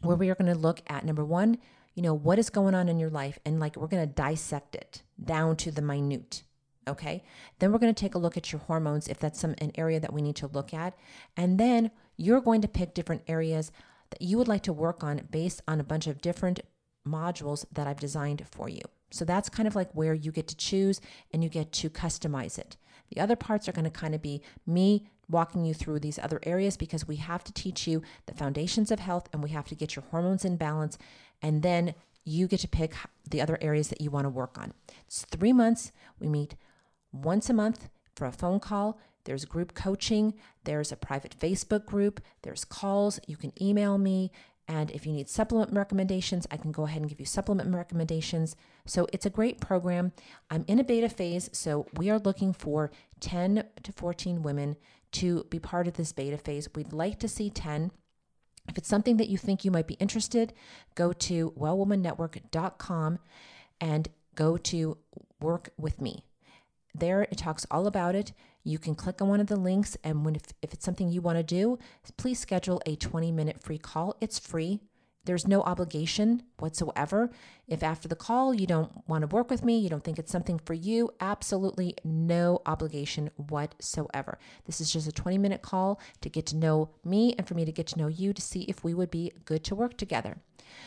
where 0.00 0.16
we 0.16 0.30
are 0.30 0.34
going 0.34 0.52
to 0.52 0.58
look 0.58 0.82
at 0.86 1.04
number 1.04 1.24
one, 1.24 1.58
you 1.94 2.02
know, 2.02 2.14
what 2.14 2.38
is 2.38 2.50
going 2.50 2.74
on 2.74 2.88
in 2.88 2.98
your 2.98 3.10
life, 3.10 3.38
and 3.44 3.58
like 3.58 3.76
we're 3.76 3.86
going 3.86 4.06
to 4.06 4.14
dissect 4.14 4.74
it 4.74 5.02
down 5.22 5.56
to 5.56 5.70
the 5.70 5.82
minute. 5.82 6.42
Okay. 6.88 7.24
Then 7.58 7.72
we're 7.72 7.78
going 7.78 7.92
to 7.94 8.00
take 8.00 8.14
a 8.14 8.18
look 8.18 8.36
at 8.36 8.52
your 8.52 8.60
hormones 8.60 9.08
if 9.08 9.18
that's 9.18 9.40
some 9.40 9.54
an 9.58 9.72
area 9.74 9.98
that 9.98 10.12
we 10.12 10.22
need 10.22 10.36
to 10.36 10.46
look 10.46 10.72
at. 10.72 10.94
And 11.36 11.58
then 11.58 11.90
you're 12.16 12.40
going 12.40 12.60
to 12.60 12.68
pick 12.68 12.94
different 12.94 13.22
areas 13.26 13.72
that 14.10 14.22
you 14.22 14.38
would 14.38 14.46
like 14.46 14.62
to 14.64 14.72
work 14.72 15.02
on 15.02 15.26
based 15.30 15.62
on 15.66 15.80
a 15.80 15.84
bunch 15.84 16.06
of 16.06 16.20
different 16.20 16.60
modules 17.06 17.64
that 17.72 17.86
I've 17.86 17.98
designed 17.98 18.44
for 18.50 18.68
you. 18.68 18.82
So 19.10 19.24
that's 19.24 19.48
kind 19.48 19.66
of 19.66 19.74
like 19.74 19.90
where 19.94 20.14
you 20.14 20.30
get 20.32 20.48
to 20.48 20.56
choose 20.56 21.00
and 21.32 21.42
you 21.42 21.50
get 21.50 21.72
to 21.72 21.90
customize 21.90 22.58
it. 22.58 22.76
The 23.14 23.20
other 23.20 23.36
parts 23.36 23.68
are 23.68 23.72
going 23.72 23.84
to 23.84 23.90
kind 23.90 24.14
of 24.14 24.22
be 24.22 24.42
me 24.66 25.08
walking 25.28 25.64
you 25.64 25.74
through 25.74 26.00
these 26.00 26.18
other 26.18 26.40
areas 26.44 26.76
because 26.76 27.08
we 27.08 27.16
have 27.16 27.42
to 27.44 27.52
teach 27.52 27.86
you 27.86 28.02
the 28.26 28.34
foundations 28.34 28.90
of 28.90 29.00
health 29.00 29.28
and 29.32 29.42
we 29.42 29.50
have 29.50 29.66
to 29.68 29.74
get 29.74 29.96
your 29.96 30.04
hormones 30.10 30.44
in 30.44 30.56
balance. 30.56 30.98
And 31.42 31.62
then 31.62 31.94
you 32.24 32.46
get 32.48 32.60
to 32.60 32.68
pick 32.68 32.94
the 33.28 33.40
other 33.40 33.58
areas 33.60 33.88
that 33.88 34.00
you 34.00 34.10
want 34.10 34.24
to 34.24 34.30
work 34.30 34.58
on. 34.58 34.72
It's 35.06 35.24
three 35.24 35.52
months. 35.52 35.92
We 36.18 36.28
meet 36.28 36.56
once 37.12 37.48
a 37.48 37.54
month 37.54 37.88
for 38.14 38.26
a 38.26 38.32
phone 38.32 38.60
call. 38.60 38.98
There's 39.24 39.44
group 39.44 39.74
coaching, 39.74 40.34
there's 40.62 40.92
a 40.92 40.96
private 40.96 41.36
Facebook 41.36 41.84
group, 41.84 42.20
there's 42.42 42.64
calls. 42.64 43.18
You 43.26 43.36
can 43.36 43.52
email 43.60 43.98
me. 43.98 44.30
And 44.68 44.90
if 44.90 45.06
you 45.06 45.12
need 45.12 45.28
supplement 45.28 45.72
recommendations, 45.72 46.46
I 46.50 46.56
can 46.56 46.72
go 46.72 46.84
ahead 46.84 47.00
and 47.00 47.08
give 47.08 47.20
you 47.20 47.26
supplement 47.26 47.72
recommendations. 47.74 48.56
So 48.84 49.06
it's 49.12 49.26
a 49.26 49.30
great 49.30 49.60
program. 49.60 50.12
I'm 50.50 50.64
in 50.66 50.80
a 50.80 50.84
beta 50.84 51.08
phase, 51.08 51.48
so 51.52 51.86
we 51.94 52.10
are 52.10 52.18
looking 52.18 52.52
for 52.52 52.90
10 53.20 53.64
to 53.82 53.92
14 53.92 54.42
women 54.42 54.76
to 55.12 55.44
be 55.50 55.58
part 55.60 55.86
of 55.86 55.94
this 55.94 56.12
beta 56.12 56.36
phase. 56.36 56.68
We'd 56.74 56.92
like 56.92 57.18
to 57.20 57.28
see 57.28 57.48
10. 57.48 57.92
If 58.68 58.76
it's 58.76 58.88
something 58.88 59.16
that 59.18 59.28
you 59.28 59.38
think 59.38 59.64
you 59.64 59.70
might 59.70 59.86
be 59.86 59.94
interested, 59.94 60.52
go 60.96 61.12
to 61.12 61.52
wellwomannetwork.com 61.52 63.20
and 63.80 64.08
go 64.34 64.56
to 64.56 64.98
work 65.40 65.70
with 65.78 66.00
me. 66.00 66.25
There 66.98 67.22
it 67.22 67.38
talks 67.38 67.66
all 67.70 67.86
about 67.86 68.14
it. 68.14 68.32
You 68.64 68.78
can 68.78 68.94
click 68.94 69.20
on 69.20 69.28
one 69.28 69.40
of 69.40 69.48
the 69.48 69.56
links, 69.56 69.96
and 70.02 70.24
when 70.24 70.34
if, 70.34 70.42
if 70.62 70.72
it's 70.72 70.84
something 70.84 71.08
you 71.08 71.20
want 71.20 71.38
to 71.38 71.42
do, 71.42 71.78
please 72.16 72.38
schedule 72.38 72.80
a 72.86 72.96
20 72.96 73.30
minute 73.32 73.62
free 73.62 73.78
call. 73.78 74.16
It's 74.20 74.38
free. 74.38 74.80
There's 75.26 75.46
no 75.46 75.62
obligation 75.62 76.44
whatsoever. 76.60 77.30
If 77.66 77.82
after 77.82 78.06
the 78.06 78.14
call 78.14 78.54
you 78.54 78.66
don't 78.66 79.06
want 79.08 79.22
to 79.22 79.34
work 79.34 79.50
with 79.50 79.64
me, 79.64 79.76
you 79.78 79.88
don't 79.88 80.04
think 80.04 80.20
it's 80.20 80.30
something 80.30 80.60
for 80.60 80.72
you, 80.72 81.10
absolutely 81.20 81.96
no 82.04 82.62
obligation 82.64 83.30
whatsoever. 83.36 84.38
This 84.66 84.80
is 84.80 84.92
just 84.92 85.08
a 85.08 85.12
20 85.12 85.36
minute 85.36 85.62
call 85.62 86.00
to 86.20 86.28
get 86.28 86.46
to 86.46 86.56
know 86.56 86.90
me 87.04 87.34
and 87.36 87.46
for 87.46 87.54
me 87.54 87.64
to 87.64 87.72
get 87.72 87.88
to 87.88 87.98
know 87.98 88.06
you 88.06 88.32
to 88.32 88.40
see 88.40 88.62
if 88.62 88.84
we 88.84 88.94
would 88.94 89.10
be 89.10 89.32
good 89.44 89.64
to 89.64 89.74
work 89.74 89.96
together. 89.96 90.38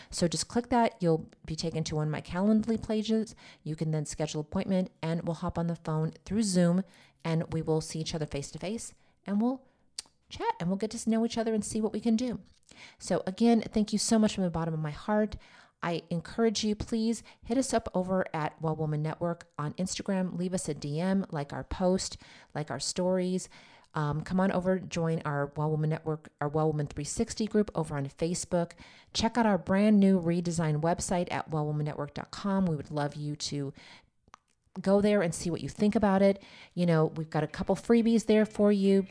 So 0.10 0.28
just 0.30 0.48
click 0.48 0.70
that. 0.70 0.96
You'll 1.02 1.28
be 1.46 1.58
taken 1.58 1.84
to 1.86 1.96
one 1.96 2.08
of 2.08 2.12
my 2.12 2.22
Calendly 2.22 2.82
pages. 2.82 3.36
You 3.64 3.76
can 3.76 3.92
then 3.92 4.06
schedule 4.06 4.42
appointment 4.42 4.90
and 5.02 5.24
we'll 5.24 5.36
hop 5.36 5.58
on 5.58 5.68
the 5.68 5.76
phone 5.76 6.14
through 6.24 6.44
Zoom 6.44 6.84
and 7.26 7.52
we 7.52 7.62
will 7.62 7.82
see 7.82 8.00
each 8.00 8.16
other 8.16 8.26
face 8.26 8.52
to 8.52 8.60
face 8.60 8.94
and 9.26 9.42
we'll 9.42 9.62
chat 10.30 10.54
and 10.60 10.70
we'll 10.70 10.78
get 10.78 10.92
to 10.92 11.10
know 11.10 11.26
each 11.26 11.38
other 11.38 11.54
and 11.54 11.64
see 11.64 11.82
what 11.82 11.94
we 11.94 12.00
can 12.00 12.16
do. 12.16 12.40
So, 12.98 13.24
again, 13.26 13.62
thank 13.74 13.92
you 13.92 14.00
so 14.00 14.20
much 14.20 14.36
from 14.36 14.44
the 14.44 14.50
bottom 14.50 14.74
of 14.74 14.80
my 14.80 14.92
heart. 14.92 15.36
I 15.82 16.04
encourage 16.10 16.64
you, 16.64 16.76
please 16.76 17.24
hit 17.44 17.58
us 17.58 17.74
up 17.74 17.90
over 17.94 18.26
at 18.34 18.62
Well 18.62 18.76
Woman 18.76 19.02
Network 19.02 19.48
on 19.58 19.74
Instagram. 19.74 20.38
Leave 20.38 20.54
us 20.54 20.68
a 20.68 20.76
DM, 20.76 21.26
like 21.32 21.54
our 21.54 21.64
post, 21.64 22.18
like 22.54 22.70
our 22.70 22.80
stories. 22.80 23.50
Um, 23.96 24.22
come 24.22 24.40
on 24.40 24.52
over, 24.52 24.78
join 24.78 25.22
our 25.26 25.52
Well 25.56 25.72
Woman 25.72 25.90
Network, 25.90 26.30
our 26.42 26.50
Well 26.50 26.68
Woman 26.68 26.88
360 26.88 27.48
group 27.48 27.72
over 27.74 27.96
on 27.96 28.08
Facebook. 28.08 28.74
Check 29.14 29.38
out 29.38 29.46
our 29.46 29.58
brand 29.58 30.00
new 30.00 30.22
redesigned 30.22 30.82
website 30.82 31.28
at 31.32 31.50
wellwomannetwork.com. 31.50 32.66
We 32.66 32.76
would 32.76 32.92
love 32.92 33.16
you 33.16 33.36
to 33.38 33.74
go 34.82 35.02
there 35.02 35.22
and 35.22 35.34
see 35.34 35.50
what 35.50 35.62
you 35.62 35.70
think 35.70 35.96
about 35.96 36.22
it. 36.22 36.42
You 36.74 36.86
know, 36.86 37.06
we've 37.16 37.30
got 37.30 37.44
a 37.44 37.48
couple 37.48 37.76
freebies 37.76 38.26
there 38.26 38.46
for 38.46 38.72
you 38.72 39.08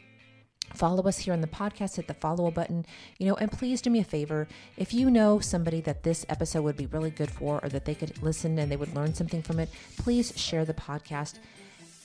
follow 0.74 1.02
us 1.04 1.18
here 1.20 1.32
on 1.32 1.40
the 1.40 1.46
podcast 1.46 1.96
hit 1.96 2.06
the 2.06 2.14
follow 2.14 2.50
button 2.50 2.84
you 3.18 3.26
know 3.26 3.34
and 3.36 3.50
please 3.50 3.80
do 3.80 3.88
me 3.88 4.00
a 4.00 4.04
favor 4.04 4.46
if 4.76 4.92
you 4.92 5.10
know 5.10 5.40
somebody 5.40 5.80
that 5.80 6.02
this 6.02 6.26
episode 6.28 6.62
would 6.62 6.76
be 6.76 6.86
really 6.86 7.10
good 7.10 7.30
for 7.30 7.58
or 7.62 7.68
that 7.68 7.84
they 7.84 7.94
could 7.94 8.22
listen 8.22 8.58
and 8.58 8.70
they 8.70 8.76
would 8.76 8.94
learn 8.94 9.14
something 9.14 9.42
from 9.42 9.58
it 9.58 9.70
please 9.96 10.32
share 10.36 10.64
the 10.64 10.74
podcast 10.74 11.38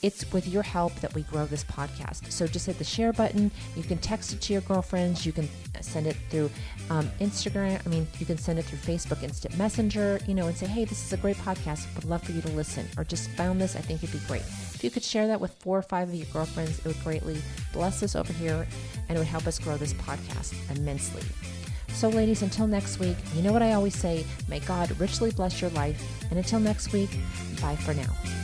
it's 0.04 0.30
with 0.34 0.48
your 0.50 0.64
help 0.64 0.94
that 0.96 1.16
we 1.16 1.24
grow 1.24 1.46
this 1.46 1.64
podcast. 1.64 2.30
So 2.30 2.46
just 2.46 2.66
hit 2.66 2.78
the 2.78 2.84
share 2.84 3.14
button. 3.14 3.50
You 3.76 3.84
can 3.84 3.98
text 3.98 4.34
it 4.34 4.42
to 4.42 4.54
your 4.54 4.62
girlfriends. 4.64 5.26
You 5.26 5.32
can 5.32 5.48
send 5.80 6.08
it 6.08 6.18
through 6.30 6.52
um, 6.90 7.10
Instagram. 7.22 7.82
I 7.86 7.90
mean, 7.90 8.06
you 8.20 8.26
can 8.26 8.38
send 8.38 8.60
it 8.60 8.66
through 8.66 8.80
Facebook 8.80 9.24
Instant 9.24 9.58
Messenger, 9.58 10.20
you 10.28 10.34
know, 10.34 10.48
and 10.48 10.58
say, 10.58 10.68
hey, 10.68 10.84
this 10.84 11.06
is 11.06 11.14
a 11.14 11.18
great 11.18 11.38
podcast. 11.38 11.88
Would 11.96 12.04
love 12.04 12.22
for 12.22 12.34
you 12.34 12.42
to 12.42 12.50
listen. 12.50 12.86
Or 12.98 13.06
just 13.06 13.30
found 13.32 13.62
this. 13.62 13.78
I 13.78 13.80
think 13.80 14.04
it'd 14.04 14.20
be 14.20 14.28
great. 14.28 14.44
You 14.84 14.92
could 14.92 15.04
share 15.04 15.28
that 15.28 15.40
with 15.40 15.54
four 15.60 15.78
or 15.78 15.82
five 15.82 16.10
of 16.10 16.16
your 16.16 16.28
girlfriends, 16.34 16.80
it 16.80 16.86
would 16.86 17.04
greatly 17.04 17.42
bless 17.72 18.04
us 18.04 18.16
over 18.16 18.34
here 18.34 18.68
and 19.08 19.18
it 19.18 19.20
would 19.20 19.28
help 19.28 19.48
us 19.48 19.58
grow 19.58 19.78
this 19.78 19.94
podcast 19.94 20.54
immensely. 20.76 21.24
So, 21.90 22.10
ladies, 22.10 22.42
until 22.42 22.68
next 22.68 23.00
week, 23.00 23.16
you 23.36 23.42
know 23.42 23.54
what 23.54 23.62
I 23.62 23.74
always 23.74 23.96
say 23.96 24.26
may 24.50 24.60
God 24.60 25.00
richly 25.00 25.32
bless 25.32 25.62
your 25.62 25.70
life. 25.72 26.02
And 26.30 26.38
until 26.38 26.60
next 26.60 26.92
week, 26.92 27.12
bye 27.62 27.76
for 27.76 27.94
now. 27.94 28.43